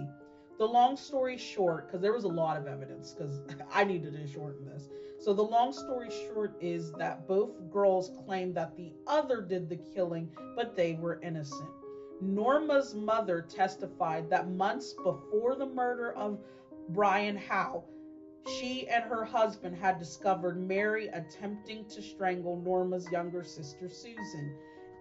The 0.58 0.64
long 0.64 0.96
story 0.96 1.36
short, 1.36 1.86
because 1.86 2.00
there 2.00 2.14
was 2.14 2.24
a 2.24 2.28
lot 2.28 2.56
of 2.56 2.66
evidence, 2.66 3.12
because 3.12 3.42
I 3.70 3.84
needed 3.84 4.14
to 4.14 4.26
shorten 4.26 4.64
this. 4.64 4.88
So 5.26 5.32
the 5.32 5.42
long 5.42 5.72
story 5.72 6.08
short 6.08 6.54
is 6.60 6.92
that 6.92 7.26
both 7.26 7.50
girls 7.72 8.12
claimed 8.24 8.54
that 8.54 8.76
the 8.76 8.92
other 9.08 9.40
did 9.40 9.68
the 9.68 9.74
killing, 9.74 10.30
but 10.54 10.76
they 10.76 10.94
were 10.94 11.20
innocent. 11.20 11.68
Norma's 12.20 12.94
mother 12.94 13.42
testified 13.42 14.30
that 14.30 14.48
months 14.48 14.92
before 15.02 15.56
the 15.56 15.66
murder 15.66 16.12
of 16.12 16.38
Brian 16.90 17.36
Howe, 17.36 17.82
she 18.56 18.86
and 18.86 19.02
her 19.02 19.24
husband 19.24 19.74
had 19.76 19.98
discovered 19.98 20.64
Mary 20.64 21.08
attempting 21.08 21.86
to 21.86 22.00
strangle 22.00 22.60
Norma's 22.60 23.10
younger 23.10 23.42
sister 23.42 23.88
Susan, 23.88 24.56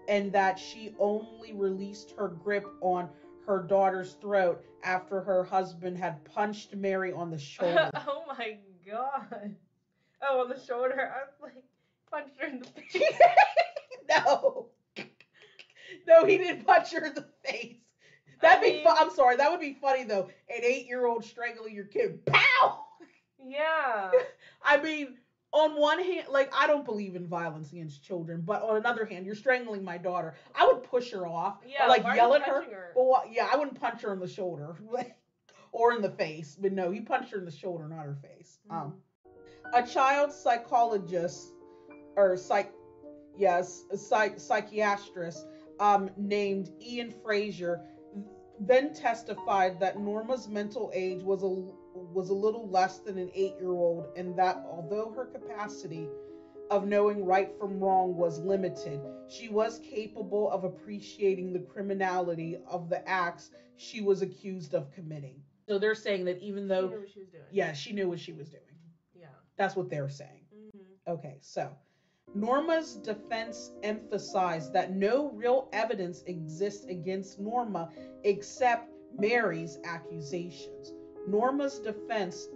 and 0.07 0.33
that 0.33 0.57
she 0.57 0.95
only 0.97 1.53
released 1.53 2.15
her 2.17 2.29
grip 2.29 2.65
on 2.81 3.09
her 3.45 3.61
daughter's 3.61 4.13
throat 4.13 4.65
after 4.83 5.21
her 5.21 5.43
husband 5.43 5.99
had 5.99 6.25
punched 6.25 6.75
Mary 6.75 7.13
on 7.13 7.29
the 7.29 7.35
oh 7.37 7.39
shoulder. 7.39 7.91
oh 8.07 8.23
my 8.27 8.57
god. 8.89 9.55
Oh, 10.21 10.41
on 10.41 10.49
the 10.49 10.59
shoulder. 10.59 11.11
I 11.13 11.25
was 11.25 11.33
like, 11.41 11.63
punched 12.09 12.39
her 12.39 12.47
in 12.47 12.59
the 12.59 12.65
face. 12.65 13.03
no. 14.09 14.67
No, 16.07 16.25
he 16.25 16.37
didn't 16.37 16.65
punch 16.65 16.91
her 16.91 17.05
in 17.05 17.13
the 17.15 17.25
face. 17.43 17.77
That'd 18.41 18.59
I 18.59 18.61
be. 18.61 18.73
Mean, 18.75 18.83
fu- 18.83 18.95
I'm 18.95 19.11
sorry. 19.11 19.37
That 19.37 19.49
would 19.49 19.59
be 19.59 19.73
funny 19.73 20.03
though. 20.03 20.29
An 20.49 20.63
eight-year-old 20.63 21.23
strangling 21.23 21.73
your 21.73 21.85
kid. 21.85 22.23
Pow! 22.25 22.85
Yeah. 23.43 24.11
I 24.63 24.81
mean, 24.81 25.17
on 25.51 25.79
one 25.79 26.03
hand, 26.03 26.27
like 26.29 26.51
I 26.55 26.67
don't 26.67 26.85
believe 26.85 27.15
in 27.15 27.27
violence 27.27 27.71
against 27.71 28.03
children, 28.03 28.41
but 28.45 28.61
on 28.61 28.77
another 28.77 29.05
hand, 29.05 29.25
you're 29.25 29.35
strangling 29.35 29.83
my 29.83 29.97
daughter. 29.97 30.35
I 30.53 30.67
would 30.67 30.83
push 30.83 31.11
her 31.11 31.25
off, 31.25 31.59
yeah, 31.65 31.85
or 31.85 31.89
like 31.89 32.03
yell 32.03 32.33
at 32.33 32.43
her. 32.43 32.61
her? 32.63 32.91
Well, 32.95 33.23
yeah, 33.31 33.47
I 33.51 33.55
wouldn't 33.55 33.79
punch 33.79 34.01
her 34.01 34.13
in 34.13 34.19
the 34.19 34.27
shoulder 34.27 34.75
or 35.71 35.93
in 35.93 36.01
the 36.01 36.11
face. 36.11 36.57
But 36.59 36.73
no, 36.73 36.91
he 36.91 37.01
punched 37.01 37.31
her 37.31 37.39
in 37.39 37.45
the 37.45 37.51
shoulder, 37.51 37.87
not 37.87 38.05
her 38.05 38.17
face. 38.21 38.59
Mm. 38.69 38.75
Um, 38.75 38.93
a 39.73 39.83
child 39.83 40.31
psychologist 40.31 41.53
or 42.15 42.37
psych, 42.37 42.71
yes, 43.37 43.83
a 43.91 43.97
psych 43.97 44.39
psychiatrist 44.39 45.45
um, 45.79 46.09
named 46.17 46.69
Ian 46.81 47.11
Fraser 47.23 47.81
then 48.59 48.93
testified 48.93 49.79
that 49.79 49.99
Norma's 49.99 50.47
mental 50.47 50.91
age 50.93 51.21
was 51.21 51.43
a 51.43 51.47
was 51.93 52.29
a 52.29 52.33
little 52.33 52.69
less 52.69 52.99
than 52.99 53.17
an 53.17 53.29
eight 53.33 53.55
year 53.59 53.71
old, 53.71 54.07
and 54.15 54.37
that 54.37 54.63
although 54.69 55.11
her 55.15 55.25
capacity 55.25 56.07
of 56.71 56.87
knowing 56.87 57.23
right 57.23 57.51
from 57.59 57.79
wrong 57.79 58.15
was 58.15 58.39
limited, 58.39 58.99
she 59.27 59.49
was 59.49 59.79
capable 59.79 60.49
of 60.49 60.63
appreciating 60.63 61.53
the 61.53 61.59
criminality 61.59 62.57
of 62.67 62.89
the 62.89 63.07
acts 63.07 63.51
she 63.77 64.01
was 64.01 64.21
accused 64.21 64.73
of 64.73 64.91
committing. 64.91 65.41
So 65.67 65.77
they're 65.77 65.95
saying 65.95 66.25
that 66.25 66.39
even 66.39 66.67
though. 66.67 66.89
She 66.89 66.93
knew 66.93 66.99
what 66.99 67.09
she 67.09 67.19
was 67.19 67.29
doing. 67.29 67.43
Yeah, 67.51 67.73
she 67.73 67.93
knew 67.93 68.09
what 68.09 68.19
she 68.19 68.33
was 68.33 68.49
doing. 68.49 68.61
Yeah. 69.25 69.37
That's 69.57 69.75
what 69.75 69.89
they're 69.89 70.09
saying. 70.09 70.45
Mm-hmm. 70.53 71.11
Okay, 71.11 71.37
so. 71.41 71.69
Norma's 72.33 72.95
defense 72.95 73.71
emphasized 73.83 74.73
that 74.73 74.93
no 74.93 75.31
real 75.31 75.69
evidence 75.71 76.23
exists 76.23 76.85
against 76.85 77.39
Norma 77.39 77.89
except 78.23 78.89
Mary's 79.17 79.77
accusations. 79.85 80.91
Norma's 81.27 81.79
defense 81.79 82.47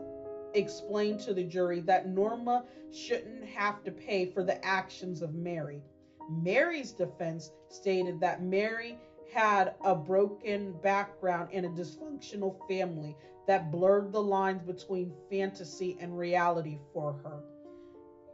explained 0.54 1.20
to 1.22 1.34
the 1.34 1.44
jury 1.44 1.80
that 1.82 2.10
Norma 2.10 2.66
shouldn't 2.92 3.46
have 3.46 3.84
to 3.84 3.92
pay 3.92 4.26
for 4.26 4.44
the 4.44 4.64
actions 4.66 5.22
of 5.22 5.34
Mary. 5.34 5.82
Mary's 6.30 6.92
defense 6.92 7.52
stated 7.70 8.20
that 8.20 8.44
Mary 8.44 8.98
had 9.34 9.76
a 9.86 9.96
broken 9.96 10.74
background 10.82 11.50
and 11.54 11.66
a 11.66 11.70
dysfunctional 11.70 12.56
family 12.68 13.16
that 13.50 13.72
blurred 13.72 14.14
the 14.14 14.22
lines 14.22 14.62
between 14.62 15.12
fantasy 15.30 15.98
and 16.00 16.18
reality 16.18 16.78
for 16.94 17.14
her. 17.24 17.42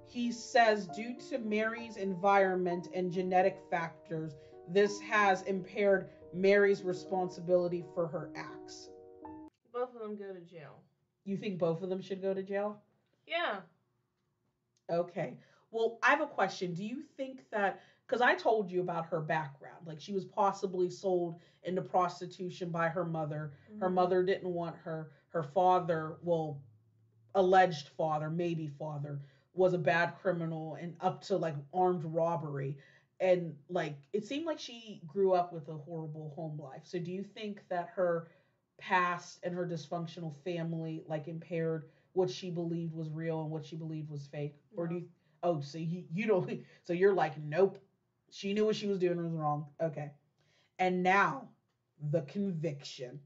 He 0.07 0.31
says, 0.31 0.87
due 0.95 1.15
to 1.29 1.39
Mary's 1.39 1.97
environment 1.97 2.89
and 2.93 3.11
genetic 3.11 3.57
factors, 3.71 4.35
this 4.69 4.99
has 4.99 5.41
impaired 5.43 6.09
Mary's 6.33 6.83
responsibility 6.83 7.83
for 7.95 8.07
her 8.07 8.29
acts 8.35 8.89
both 9.75 9.93
of 9.93 10.01
them 10.01 10.15
go 10.15 10.33
to 10.33 10.39
jail. 10.39 10.79
You 11.25 11.37
think 11.37 11.59
both 11.59 11.83
of 11.83 11.89
them 11.89 12.01
should 12.01 12.21
go 12.21 12.33
to 12.33 12.41
jail? 12.41 12.81
Yeah. 13.27 13.57
Okay. 14.89 15.37
Well, 15.71 15.99
I 16.01 16.11
have 16.11 16.21
a 16.21 16.27
question. 16.27 16.73
Do 16.73 16.85
you 16.85 17.01
think 17.17 17.41
that 17.51 17.81
because 18.07 18.21
I 18.21 18.35
told 18.35 18.69
you 18.69 18.81
about 18.81 19.07
her 19.07 19.19
background, 19.21 19.85
like 19.85 19.99
she 19.99 20.13
was 20.13 20.25
possibly 20.25 20.89
sold 20.89 21.39
into 21.63 21.81
prostitution 21.81 22.69
by 22.69 22.87
her 22.87 23.05
mother. 23.05 23.53
Mm-hmm. 23.69 23.81
Her 23.81 23.89
mother 23.89 24.23
didn't 24.23 24.49
want 24.49 24.75
her. 24.83 25.11
Her 25.29 25.43
father, 25.43 26.17
well, 26.21 26.61
alleged 27.33 27.89
father, 27.97 28.29
maybe 28.29 28.67
father, 28.67 29.19
was 29.53 29.73
a 29.73 29.77
bad 29.79 30.15
criminal 30.21 30.75
and 30.75 30.95
up 31.01 31.21
to 31.23 31.37
like 31.37 31.55
armed 31.73 32.03
robbery. 32.05 32.77
And 33.19 33.55
like 33.69 33.95
it 34.13 34.25
seemed 34.25 34.45
like 34.45 34.59
she 34.59 35.01
grew 35.07 35.33
up 35.33 35.53
with 35.53 35.67
a 35.69 35.73
horrible 35.73 36.33
home 36.35 36.59
life. 36.59 36.81
So 36.83 36.99
do 36.99 37.11
you 37.11 37.23
think 37.23 37.61
that 37.69 37.89
her 37.95 38.27
past 38.77 39.39
and 39.43 39.55
her 39.55 39.65
dysfunctional 39.65 40.35
family 40.43 41.03
like 41.07 41.27
impaired 41.27 41.85
what 42.13 42.29
she 42.29 42.49
believed 42.49 42.93
was 42.93 43.09
real 43.09 43.41
and 43.41 43.49
what 43.51 43.65
she 43.65 43.75
believed 43.75 44.09
was 44.09 44.27
fake? 44.27 44.55
No. 44.75 44.83
Or 44.83 44.87
do 44.87 44.95
you 44.95 45.05
oh 45.43 45.61
so 45.61 45.77
you, 45.77 46.03
you 46.13 46.27
don't 46.27 46.49
so 46.83 46.93
you're 46.93 47.13
like 47.13 47.41
nope. 47.41 47.79
She 48.35 48.53
knew 48.53 48.65
what 48.65 48.75
she 48.75 48.87
was 48.87 48.99
doing 48.99 49.23
was 49.23 49.31
wrong. 49.31 49.67
Okay. 49.81 50.11
And 50.77 51.01
now 51.01 51.47
the 52.11 52.19
conviction. 52.23 53.21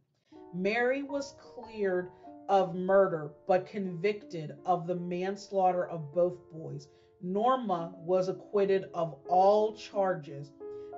Mary 0.53 1.01
was 1.01 1.33
cleared 1.39 2.11
of 2.47 2.75
murder 2.75 3.31
but 3.47 3.65
convicted 3.65 4.55
of 4.67 4.85
the 4.85 4.93
manslaughter 4.93 5.87
of 5.87 6.13
both 6.13 6.37
boys. 6.51 6.89
Norma 7.23 7.91
was 7.97 8.27
acquitted 8.27 8.85
of 8.93 9.15
all 9.27 9.73
charges. 9.73 10.51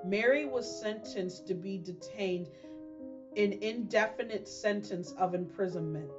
Mary 0.04 0.44
was 0.44 0.82
sentenced 0.82 1.48
to 1.48 1.54
be 1.54 1.78
detained 1.78 2.50
in 3.38 3.54
indefinite 3.64 4.46
sentence 4.46 5.14
of 5.14 5.34
imprisonment. 5.34 6.10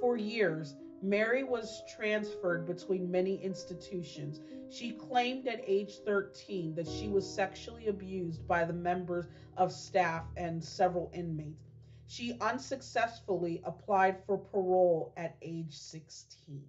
For 0.00 0.16
years, 0.16 0.74
Mary 1.02 1.44
was 1.44 1.82
transferred 1.96 2.66
between 2.66 3.10
many 3.10 3.42
institutions. 3.42 4.40
She 4.70 4.92
claimed 4.92 5.46
at 5.46 5.62
age 5.66 5.98
13 6.04 6.74
that 6.74 6.88
she 6.88 7.08
was 7.08 7.28
sexually 7.28 7.88
abused 7.88 8.46
by 8.48 8.64
the 8.64 8.72
members 8.72 9.26
of 9.56 9.72
staff 9.72 10.24
and 10.36 10.62
several 10.62 11.10
inmates. 11.14 11.66
She 12.06 12.38
unsuccessfully 12.40 13.60
applied 13.64 14.16
for 14.24 14.38
parole 14.38 15.12
at 15.16 15.36
age 15.42 15.76
16. 15.76 16.62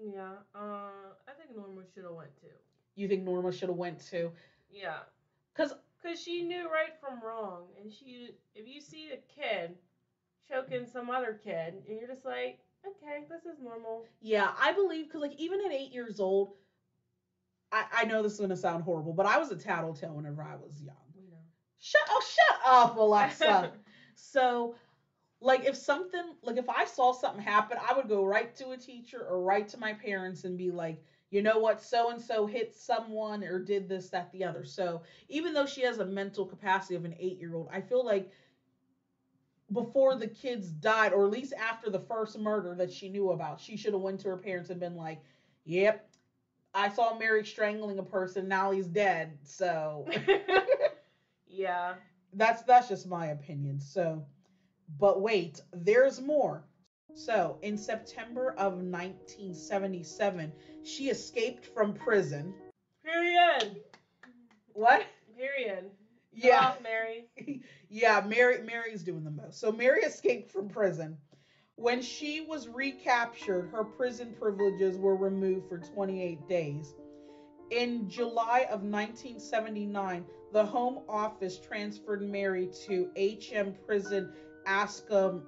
Yeah, 0.00 0.32
uh, 0.54 0.88
I 1.28 1.32
think 1.38 1.56
Norma 1.56 1.82
should 1.94 2.04
have 2.04 2.12
went 2.14 2.34
too. 2.40 2.48
You 2.94 3.08
think 3.08 3.24
Norma 3.24 3.52
should 3.52 3.68
have 3.68 3.76
went 3.76 4.00
too? 4.00 4.30
Yeah, 4.70 4.98
cause 5.54 5.74
cause 6.02 6.20
she 6.20 6.42
knew 6.42 6.70
right 6.70 6.94
from 7.00 7.20
wrong, 7.20 7.64
and 7.80 7.92
she 7.92 8.30
if 8.54 8.66
you 8.66 8.80
see 8.80 9.10
a 9.12 9.40
kid 9.40 9.76
choking 10.48 10.86
some 10.86 11.10
other 11.10 11.40
kid, 11.42 11.74
and 11.88 11.98
you're 11.98 12.08
just 12.08 12.24
like, 12.24 12.58
okay, 12.88 13.24
this 13.28 13.44
is 13.44 13.60
normal. 13.62 14.04
Yeah, 14.20 14.50
I 14.58 14.72
believe 14.72 15.06
because 15.06 15.22
like 15.22 15.38
even 15.38 15.60
at 15.64 15.72
eight 15.72 15.92
years 15.92 16.20
old, 16.20 16.54
I 17.72 17.84
I 17.92 18.04
know 18.04 18.22
this 18.22 18.34
is 18.34 18.40
gonna 18.40 18.56
sound 18.56 18.82
horrible, 18.84 19.12
but 19.12 19.26
I 19.26 19.38
was 19.38 19.50
a 19.50 19.56
tattletale 19.56 20.14
whenever 20.14 20.42
I 20.42 20.56
was 20.56 20.80
young. 20.80 20.96
We 21.14 21.24
know. 21.28 21.42
Shut 21.78 22.02
oh 22.10 22.22
shut 22.24 22.60
up, 22.64 22.96
Alexa. 22.96 23.72
so 24.14 24.74
like 25.40 25.64
if 25.64 25.76
something 25.76 26.34
like 26.42 26.56
if 26.56 26.68
I 26.68 26.84
saw 26.84 27.12
something 27.12 27.42
happen, 27.42 27.78
I 27.86 27.94
would 27.94 28.08
go 28.08 28.24
right 28.24 28.54
to 28.56 28.70
a 28.70 28.76
teacher 28.76 29.26
or 29.28 29.42
right 29.42 29.68
to 29.68 29.78
my 29.78 29.92
parents 29.92 30.44
and 30.44 30.56
be 30.56 30.70
like, 30.70 31.02
you 31.30 31.42
know 31.42 31.58
what, 31.58 31.82
so 31.82 32.10
and 32.10 32.20
so 32.20 32.46
hit 32.46 32.74
someone 32.74 33.44
or 33.44 33.58
did 33.58 33.88
this, 33.88 34.08
that, 34.10 34.32
the 34.32 34.44
other. 34.44 34.64
So 34.64 35.02
even 35.28 35.52
though 35.52 35.66
she 35.66 35.82
has 35.82 35.98
a 35.98 36.04
mental 36.04 36.46
capacity 36.46 36.94
of 36.94 37.04
an 37.04 37.14
eight 37.18 37.38
year 37.38 37.54
old, 37.54 37.68
I 37.72 37.80
feel 37.80 38.04
like 38.04 38.30
before 39.72 40.14
the 40.16 40.28
kids 40.28 40.70
died, 40.70 41.12
or 41.12 41.24
at 41.24 41.30
least 41.30 41.52
after 41.54 41.90
the 41.90 42.00
first 42.00 42.38
murder 42.38 42.74
that 42.76 42.92
she 42.92 43.08
knew 43.08 43.30
about, 43.30 43.60
she 43.60 43.76
should 43.76 43.92
have 43.92 44.02
went 44.02 44.20
to 44.20 44.28
her 44.28 44.36
parents 44.36 44.70
and 44.70 44.80
been 44.80 44.96
like, 44.96 45.20
"Yep, 45.64 46.08
I 46.74 46.88
saw 46.88 47.18
Mary 47.18 47.44
strangling 47.44 47.98
a 47.98 48.02
person. 48.02 48.48
Now 48.48 48.70
he's 48.70 48.86
dead." 48.86 49.38
So 49.42 50.06
yeah, 51.48 51.94
that's 52.32 52.62
that's 52.62 52.88
just 52.88 53.06
my 53.08 53.26
opinion. 53.26 53.80
So, 53.80 54.24
but 54.98 55.20
wait, 55.20 55.60
there's 55.72 56.20
more. 56.20 56.64
So, 57.14 57.58
in 57.62 57.78
September 57.78 58.50
of 58.58 58.74
1977, 58.74 60.52
she 60.84 61.08
escaped 61.08 61.64
from 61.64 61.94
prison. 61.94 62.52
Period. 63.02 63.80
What? 64.74 65.06
Period. 65.34 65.90
Yeah. 66.36 66.60
Off, 66.60 66.82
Mary. 66.82 67.28
yeah, 67.88 68.22
Mary 68.26 68.62
Mary's 68.62 69.02
doing 69.02 69.24
the 69.24 69.30
most. 69.30 69.58
So 69.58 69.72
Mary 69.72 70.02
escaped 70.02 70.50
from 70.50 70.68
prison. 70.68 71.16
When 71.76 72.00
she 72.02 72.42
was 72.42 72.68
recaptured, 72.68 73.70
her 73.70 73.84
prison 73.84 74.34
privileges 74.38 74.96
were 74.98 75.16
removed 75.16 75.68
for 75.68 75.78
28 75.78 76.48
days. 76.48 76.94
In 77.70 78.08
July 78.08 78.60
of 78.70 78.82
1979, 78.82 80.24
the 80.52 80.64
Home 80.64 81.00
Office 81.08 81.58
transferred 81.58 82.22
Mary 82.22 82.70
to 82.86 83.10
HM 83.16 83.74
Prison 83.84 84.32
Askham 84.66 85.42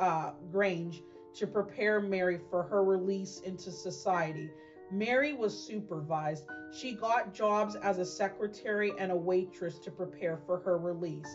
uh, 0.00 0.32
Grange 0.50 1.02
to 1.34 1.46
prepare 1.46 2.00
Mary 2.00 2.40
for 2.50 2.62
her 2.64 2.84
release 2.84 3.40
into 3.40 3.70
society. 3.70 4.50
Mary 4.92 5.32
was 5.32 5.58
supervised. 5.58 6.44
She 6.70 6.92
got 6.92 7.32
jobs 7.32 7.76
as 7.76 7.98
a 7.98 8.04
secretary 8.04 8.92
and 8.98 9.10
a 9.10 9.16
waitress 9.16 9.78
to 9.80 9.90
prepare 9.90 10.36
for 10.36 10.58
her 10.58 10.76
release. 10.76 11.34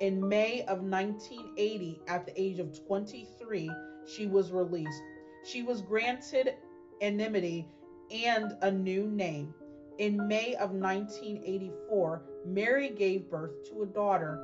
In 0.00 0.26
May 0.26 0.62
of 0.62 0.82
1980, 0.82 2.00
at 2.08 2.24
the 2.24 2.40
age 2.40 2.58
of 2.58 2.72
23, 2.86 3.70
she 4.06 4.26
was 4.26 4.50
released. 4.50 5.02
She 5.44 5.62
was 5.62 5.82
granted 5.82 6.54
anonymity 7.02 7.68
and 8.10 8.56
a 8.62 8.70
new 8.70 9.06
name. 9.06 9.52
In 9.98 10.26
May 10.26 10.54
of 10.54 10.70
1984, 10.72 12.22
Mary 12.46 12.88
gave 12.88 13.28
birth 13.28 13.52
to 13.68 13.82
a 13.82 13.86
daughter. 13.86 14.38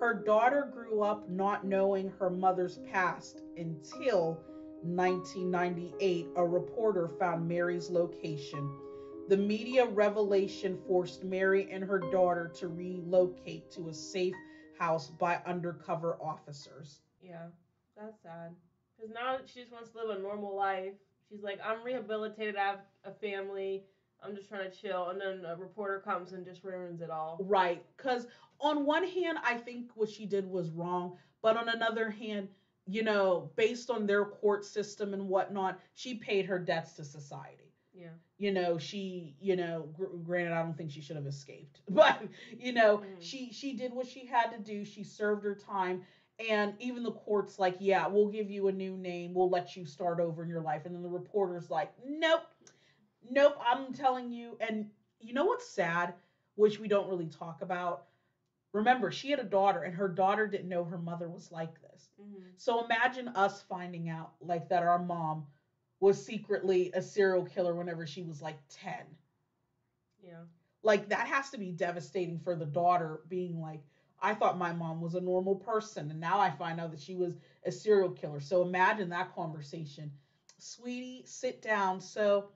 Her 0.00 0.14
daughter 0.14 0.70
grew 0.72 1.02
up 1.02 1.28
not 1.28 1.66
knowing 1.66 2.08
her 2.18 2.30
mother's 2.30 2.78
past 2.90 3.42
until 3.56 4.38
1998, 4.82 6.28
a 6.36 6.44
reporter 6.46 7.08
found 7.08 7.48
Mary's 7.48 7.90
location. 7.90 8.70
The 9.28 9.36
media 9.36 9.86
revelation 9.86 10.78
forced 10.86 11.24
Mary 11.24 11.68
and 11.70 11.82
her 11.82 11.98
daughter 11.98 12.50
to 12.56 12.68
relocate 12.68 13.70
to 13.72 13.88
a 13.88 13.94
safe 13.94 14.34
house 14.78 15.10
by 15.10 15.40
undercover 15.46 16.16
officers. 16.20 17.00
Yeah, 17.20 17.46
that's 17.96 18.22
sad. 18.22 18.54
Because 18.96 19.12
now 19.12 19.38
she 19.44 19.60
just 19.60 19.72
wants 19.72 19.90
to 19.90 19.98
live 19.98 20.18
a 20.18 20.22
normal 20.22 20.54
life. 20.54 20.94
She's 21.28 21.42
like, 21.42 21.58
I'm 21.64 21.82
rehabilitated, 21.82 22.56
I 22.56 22.66
have 22.66 22.80
a 23.04 23.10
family, 23.10 23.82
I'm 24.22 24.34
just 24.34 24.48
trying 24.48 24.70
to 24.70 24.76
chill. 24.76 25.08
And 25.08 25.20
then 25.20 25.44
a 25.44 25.56
reporter 25.56 26.00
comes 26.04 26.32
and 26.32 26.44
just 26.44 26.62
ruins 26.62 27.00
it 27.00 27.10
all. 27.10 27.38
Right. 27.40 27.82
Because 27.96 28.26
on 28.60 28.86
one 28.86 29.06
hand, 29.06 29.38
I 29.44 29.56
think 29.56 29.90
what 29.94 30.08
she 30.08 30.26
did 30.26 30.48
was 30.48 30.70
wrong. 30.70 31.16
But 31.42 31.56
on 31.56 31.68
another 31.68 32.10
hand, 32.10 32.48
you 32.86 33.02
know, 33.02 33.50
based 33.56 33.90
on 33.90 34.06
their 34.06 34.24
court 34.24 34.64
system 34.64 35.12
and 35.12 35.28
whatnot, 35.28 35.80
she 35.94 36.14
paid 36.14 36.46
her 36.46 36.58
debts 36.58 36.92
to 36.94 37.04
society. 37.04 37.72
Yeah. 37.92 38.08
You 38.38 38.52
know, 38.52 38.78
she, 38.78 39.34
you 39.40 39.56
know, 39.56 39.88
gr- 39.96 40.16
granted, 40.22 40.52
I 40.52 40.62
don't 40.62 40.76
think 40.76 40.90
she 40.90 41.00
should 41.00 41.16
have 41.16 41.26
escaped, 41.26 41.80
but 41.88 42.22
you 42.58 42.72
know, 42.72 42.98
mm. 42.98 43.04
she 43.18 43.50
she 43.52 43.72
did 43.72 43.92
what 43.92 44.06
she 44.06 44.26
had 44.26 44.50
to 44.50 44.58
do. 44.58 44.84
She 44.84 45.02
served 45.02 45.42
her 45.44 45.54
time, 45.54 46.02
and 46.50 46.74
even 46.78 47.02
the 47.02 47.12
court's 47.12 47.58
like, 47.58 47.76
yeah, 47.80 48.06
we'll 48.06 48.28
give 48.28 48.50
you 48.50 48.68
a 48.68 48.72
new 48.72 48.96
name, 48.96 49.32
we'll 49.34 49.48
let 49.48 49.76
you 49.76 49.86
start 49.86 50.20
over 50.20 50.42
in 50.42 50.48
your 50.48 50.60
life. 50.60 50.84
And 50.84 50.94
then 50.94 51.02
the 51.02 51.08
reporter's 51.08 51.70
like, 51.70 51.92
nope, 52.06 52.42
nope, 53.30 53.56
I'm 53.66 53.94
telling 53.94 54.30
you. 54.30 54.58
And 54.60 54.90
you 55.20 55.32
know 55.32 55.46
what's 55.46 55.68
sad, 55.68 56.12
which 56.56 56.78
we 56.78 56.88
don't 56.88 57.08
really 57.08 57.28
talk 57.28 57.62
about. 57.62 58.04
Remember, 58.76 59.10
she 59.10 59.30
had 59.30 59.40
a 59.40 59.44
daughter, 59.44 59.84
and 59.84 59.94
her 59.94 60.06
daughter 60.08 60.46
didn't 60.46 60.68
know 60.68 60.84
her 60.84 60.98
mother 60.98 61.30
was 61.30 61.50
like 61.50 61.80
this. 61.80 62.10
Mm-hmm. 62.20 62.50
So 62.58 62.84
imagine 62.84 63.28
us 63.28 63.62
finding 63.62 64.10
out 64.10 64.32
like 64.40 64.68
that 64.68 64.82
our 64.82 64.98
mom 64.98 65.46
was 65.98 66.22
secretly 66.24 66.90
a 66.94 67.00
serial 67.00 67.46
killer 67.46 67.74
whenever 67.74 68.06
she 68.06 68.22
was 68.22 68.42
like 68.42 68.58
10. 68.68 68.92
Yeah. 70.22 70.32
Like 70.82 71.08
that 71.08 71.26
has 71.26 71.48
to 71.50 71.58
be 71.58 71.70
devastating 71.70 72.38
for 72.38 72.54
the 72.54 72.66
daughter 72.66 73.20
being 73.28 73.60
like 73.60 73.80
I 74.20 74.34
thought 74.34 74.58
my 74.58 74.72
mom 74.72 75.00
was 75.00 75.14
a 75.14 75.20
normal 75.20 75.54
person 75.54 76.10
and 76.10 76.20
now 76.20 76.38
I 76.38 76.50
find 76.50 76.78
out 76.78 76.90
that 76.90 77.00
she 77.00 77.14
was 77.14 77.38
a 77.64 77.72
serial 77.72 78.10
killer. 78.10 78.40
So 78.40 78.62
imagine 78.62 79.08
that 79.08 79.34
conversation. 79.34 80.10
Sweetie, 80.58 81.22
sit 81.24 81.62
down. 81.62 82.00
So 82.00 82.50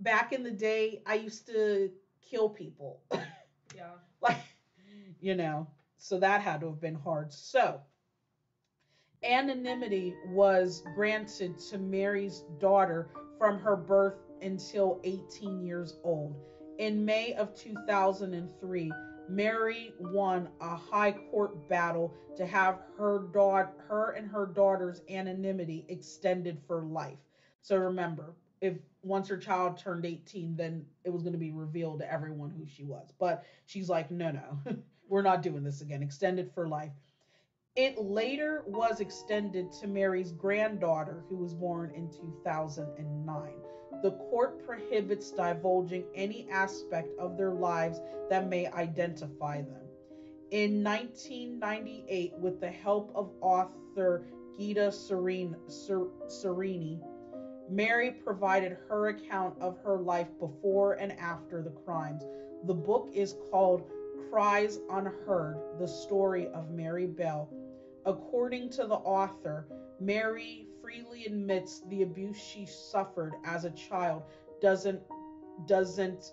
back 0.00 0.32
in 0.32 0.42
the 0.42 0.50
day 0.50 1.02
I 1.06 1.14
used 1.14 1.46
to 1.46 1.90
kill 2.28 2.48
people. 2.48 3.02
yeah. 3.76 3.92
like 4.20 4.38
you 5.24 5.34
know, 5.34 5.66
so 5.96 6.18
that 6.18 6.42
had 6.42 6.60
to 6.60 6.66
have 6.66 6.82
been 6.82 6.94
hard. 6.94 7.32
So 7.32 7.80
anonymity 9.22 10.14
was 10.26 10.82
granted 10.94 11.58
to 11.70 11.78
Mary's 11.78 12.44
daughter 12.60 13.08
from 13.38 13.58
her 13.58 13.74
birth 13.74 14.16
until 14.42 15.00
18 15.02 15.64
years 15.64 15.96
old. 16.04 16.36
In 16.78 17.06
May 17.06 17.32
of 17.36 17.54
2003, 17.54 18.92
Mary 19.30 19.94
won 19.98 20.50
a 20.60 20.76
high 20.76 21.12
court 21.12 21.70
battle 21.70 22.12
to 22.36 22.44
have 22.44 22.80
her 22.98 23.20
daughter, 23.32 23.70
her 23.88 24.10
and 24.10 24.28
her 24.28 24.44
daughter's 24.44 25.00
anonymity 25.08 25.86
extended 25.88 26.58
for 26.66 26.82
life. 26.82 27.16
So 27.62 27.78
remember, 27.78 28.34
if 28.60 28.74
once 29.02 29.28
her 29.28 29.38
child 29.38 29.78
turned 29.78 30.04
18, 30.04 30.54
then 30.54 30.84
it 31.02 31.10
was 31.10 31.22
going 31.22 31.32
to 31.32 31.38
be 31.38 31.50
revealed 31.50 32.00
to 32.00 32.12
everyone 32.12 32.50
who 32.50 32.66
she 32.66 32.84
was. 32.84 33.10
But 33.18 33.46
she's 33.64 33.88
like, 33.88 34.10
no, 34.10 34.30
no, 34.30 34.58
we're 35.08 35.22
not 35.22 35.42
doing 35.42 35.62
this 35.62 35.80
again. 35.80 36.02
Extended 36.02 36.50
for 36.54 36.68
life. 36.68 36.92
It 37.76 37.98
later 37.98 38.62
was 38.66 39.00
extended 39.00 39.72
to 39.80 39.88
Mary's 39.88 40.30
granddaughter, 40.32 41.24
who 41.28 41.36
was 41.36 41.54
born 41.54 41.90
in 41.94 42.08
2009. 42.08 43.52
The 44.02 44.12
court 44.12 44.64
prohibits 44.64 45.30
divulging 45.32 46.04
any 46.14 46.48
aspect 46.50 47.08
of 47.18 47.36
their 47.36 47.52
lives 47.52 48.00
that 48.30 48.48
may 48.48 48.66
identify 48.68 49.62
them. 49.62 49.82
In 50.50 50.84
1998, 50.84 52.34
with 52.38 52.60
the 52.60 52.70
help 52.70 53.10
of 53.14 53.32
author 53.40 54.24
Gitta 54.56 54.92
Serene, 54.92 55.56
Sereny, 55.66 57.00
Mary 57.68 58.12
provided 58.12 58.76
her 58.88 59.08
account 59.08 59.58
of 59.60 59.78
her 59.78 59.98
life 59.98 60.28
before 60.38 60.92
and 60.92 61.12
after 61.12 61.62
the 61.62 61.70
crimes. 61.70 62.22
The 62.66 62.74
book 62.74 63.10
is 63.12 63.34
called 63.50 63.82
Cries 64.34 64.80
Unheard 64.90 65.78
The 65.78 65.86
Story 65.86 66.48
of 66.48 66.68
Mary 66.68 67.06
Bell 67.06 67.48
According 68.04 68.68
to 68.70 68.84
the 68.84 68.96
author, 68.96 69.68
Mary 70.00 70.66
freely 70.82 71.24
admits 71.24 71.82
the 71.88 72.02
abuse 72.02 72.36
she 72.36 72.66
suffered 72.66 73.34
as 73.44 73.64
a 73.64 73.70
child 73.70 74.24
doesn't 74.60 75.00
doesn't 75.68 76.32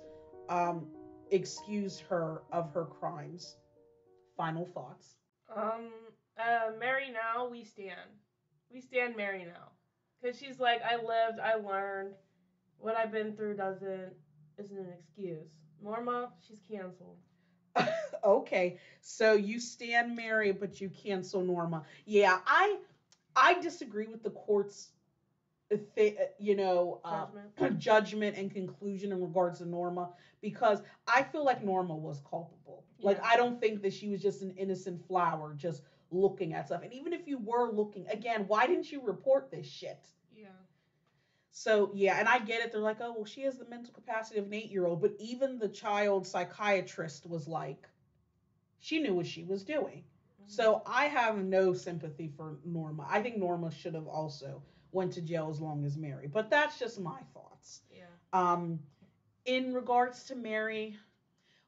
um, 0.49 0.87
excuse 1.29 1.99
her 1.99 2.41
of 2.51 2.73
her 2.73 2.85
crimes. 2.85 3.57
Final 4.35 4.65
thoughts. 4.65 5.17
Um, 5.55 5.91
uh, 6.39 6.71
Mary 6.79 7.11
now 7.13 7.47
we 7.47 7.63
stand. 7.63 8.09
We 8.73 8.81
stand 8.81 9.15
Mary 9.15 9.45
now, 9.45 9.73
cause 10.25 10.39
she's 10.39 10.59
like, 10.59 10.81
I 10.81 10.95
lived, 10.95 11.39
I 11.39 11.53
learned. 11.53 12.15
What 12.79 12.95
I've 12.95 13.11
been 13.11 13.35
through 13.35 13.57
doesn't 13.57 14.13
isn't 14.57 14.75
an 14.75 14.91
excuse. 14.99 15.51
Norma, 15.83 16.31
she's 16.41 16.63
canceled. 16.67 17.17
okay, 18.23 18.77
so 19.01 19.33
you 19.33 19.59
stand 19.59 20.15
Mary, 20.15 20.51
but 20.51 20.79
you 20.81 20.89
cancel 20.89 21.41
Norma. 21.41 21.83
Yeah, 22.05 22.39
I 22.45 22.77
I 23.35 23.59
disagree 23.61 24.07
with 24.07 24.23
the 24.23 24.31
court's 24.31 24.89
you 26.37 26.55
know, 26.55 26.99
uh, 27.05 27.25
judgment. 27.25 27.79
judgment. 27.79 28.37
and 28.37 28.51
conclusion 28.51 29.11
in 29.11 29.21
regards 29.21 29.59
to 29.59 29.65
Norma 29.65 30.09
because 30.41 30.81
I 31.07 31.23
feel 31.23 31.45
like 31.45 31.63
Norma 31.63 31.95
was 31.95 32.21
culpable. 32.29 32.83
Yeah. 32.97 33.07
Like 33.07 33.23
I 33.23 33.37
don't 33.37 33.59
think 33.59 33.81
that 33.83 33.93
she 33.93 34.09
was 34.09 34.21
just 34.21 34.41
an 34.41 34.51
innocent 34.57 35.05
flower 35.07 35.53
just 35.57 35.83
looking 36.11 36.53
at 36.53 36.67
stuff. 36.67 36.81
And 36.83 36.93
even 36.93 37.13
if 37.13 37.27
you 37.27 37.37
were 37.37 37.71
looking, 37.71 38.05
again, 38.07 38.45
why 38.47 38.67
didn't 38.67 38.91
you 38.91 39.01
report 39.01 39.49
this 39.49 39.65
shit? 39.65 40.05
So 41.51 41.91
yeah, 41.93 42.17
and 42.17 42.27
I 42.27 42.39
get 42.39 42.61
it. 42.61 42.71
They're 42.71 42.81
like, 42.81 43.01
oh 43.01 43.13
well, 43.13 43.25
she 43.25 43.41
has 43.41 43.57
the 43.57 43.65
mental 43.65 43.93
capacity 43.93 44.39
of 44.39 44.45
an 44.45 44.53
eight-year-old, 44.53 45.01
but 45.01 45.13
even 45.19 45.59
the 45.59 45.67
child 45.67 46.25
psychiatrist 46.25 47.27
was 47.27 47.47
like, 47.47 47.87
she 48.79 48.99
knew 48.99 49.13
what 49.13 49.27
she 49.27 49.43
was 49.43 49.63
doing. 49.63 50.03
Mm-hmm. 50.03 50.47
So 50.47 50.81
I 50.85 51.05
have 51.05 51.37
no 51.37 51.73
sympathy 51.73 52.31
for 52.35 52.57
Norma. 52.65 53.05
I 53.09 53.21
think 53.21 53.37
Norma 53.37 53.69
should 53.71 53.95
have 53.95 54.07
also 54.07 54.63
went 54.93 55.13
to 55.13 55.21
jail 55.21 55.49
as 55.51 55.59
long 55.59 55.85
as 55.85 55.97
Mary. 55.97 56.27
But 56.27 56.49
that's 56.49 56.79
just 56.79 56.99
my 56.99 57.19
thoughts. 57.33 57.81
Yeah. 57.91 58.03
Um, 58.33 58.79
in 59.45 59.73
regards 59.73 60.23
to 60.25 60.35
Mary, 60.35 60.97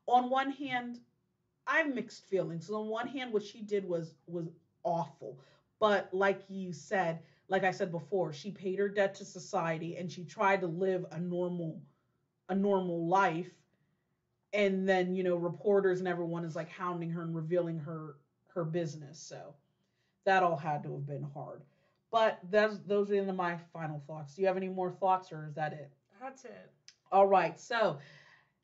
on 0.08 0.30
one 0.30 0.52
hand, 0.52 1.00
I 1.68 1.80
have 1.80 1.94
mixed 1.94 2.26
feelings. 2.26 2.70
On 2.70 2.88
one 2.88 3.08
hand, 3.08 3.34
what 3.34 3.44
she 3.44 3.62
did 3.62 3.88
was 3.88 4.16
was 4.28 4.50
awful. 4.84 5.40
But 5.80 6.10
like 6.14 6.42
you 6.50 6.72
said, 6.72 7.20
like 7.50 7.64
I 7.64 7.72
said 7.72 7.92
before, 7.92 8.34
she 8.34 8.52
paid 8.52 8.80
her 8.80 8.90
debt 8.90 9.16
to 9.16 9.26
society 9.26 9.98
and 9.98 10.12
she 10.12 10.24
tried 10.24 10.62
to 10.62 10.68
live 10.68 11.06
a 11.12 11.20
normal 11.20 11.82
a 12.50 12.56
normal 12.56 13.08
life. 13.08 13.52
And 14.54 14.88
then, 14.88 15.16
you 15.16 15.24
know, 15.24 15.36
reporters 15.36 16.00
and 16.00 16.08
everyone 16.08 16.46
is 16.46 16.56
like 16.56 16.70
hounding 16.70 17.10
her 17.12 17.24
and 17.24 17.36
revealing 17.36 17.80
her 17.80 18.18
her 18.54 18.64
business. 18.64 19.20
So 19.20 19.56
that 20.26 20.44
all 20.44 20.58
had 20.58 20.84
to 20.84 20.94
have 20.94 21.08
been 21.08 21.26
hard. 21.34 21.62
But 22.12 22.40
those 22.50 22.80
those 22.86 23.12
are 23.12 23.26
the, 23.26 23.34
my 23.34 23.58
final 23.74 24.02
thoughts. 24.08 24.36
Do 24.36 24.42
you 24.42 24.48
have 24.48 24.58
any 24.58 24.70
more 24.70 24.92
thoughts, 24.92 25.32
or 25.32 25.48
is 25.48 25.56
that 25.56 25.74
it? 25.74 25.90
That's 26.22 26.46
it. 26.46 26.72
All 27.12 27.26
right. 27.28 27.60
So, 27.60 27.98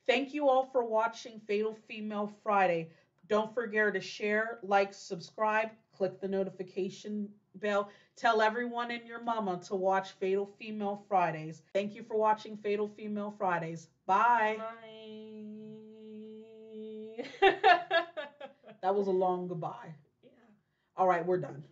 thank 0.06 0.34
you 0.34 0.48
all 0.48 0.66
for 0.72 0.86
watching 0.86 1.40
Fatal 1.48 1.76
Female 1.88 2.32
Friday. 2.44 2.92
Don't 3.28 3.54
forget 3.54 3.94
to 3.94 4.02
share, 4.02 4.60
like, 4.64 4.94
subscribe, 4.94 5.70
click 5.96 6.20
the 6.20 6.28
notification 6.28 7.30
bell. 7.60 7.89
Tell 8.16 8.41
everyone 8.41 8.91
and 8.91 9.07
your 9.07 9.20
mama 9.20 9.57
to 9.68 9.76
watch 9.76 10.12
Fatal 10.20 10.49
Female 10.57 11.01
Fridays. 11.07 11.62
Thank 11.74 11.95
you 11.95 12.03
for 12.03 12.18
watching 12.18 12.57
Fatal 12.57 12.88
Female 12.88 13.34
Fridays. 13.38 13.88
Bye. 14.05 14.57
Bye. 14.57 14.76
that 18.82 18.95
was 18.95 19.07
a 19.07 19.12
long 19.12 19.47
goodbye. 19.47 19.93
Yeah. 20.22 20.32
All 20.97 21.07
right, 21.07 21.26
we're 21.26 21.38
done. 21.38 21.64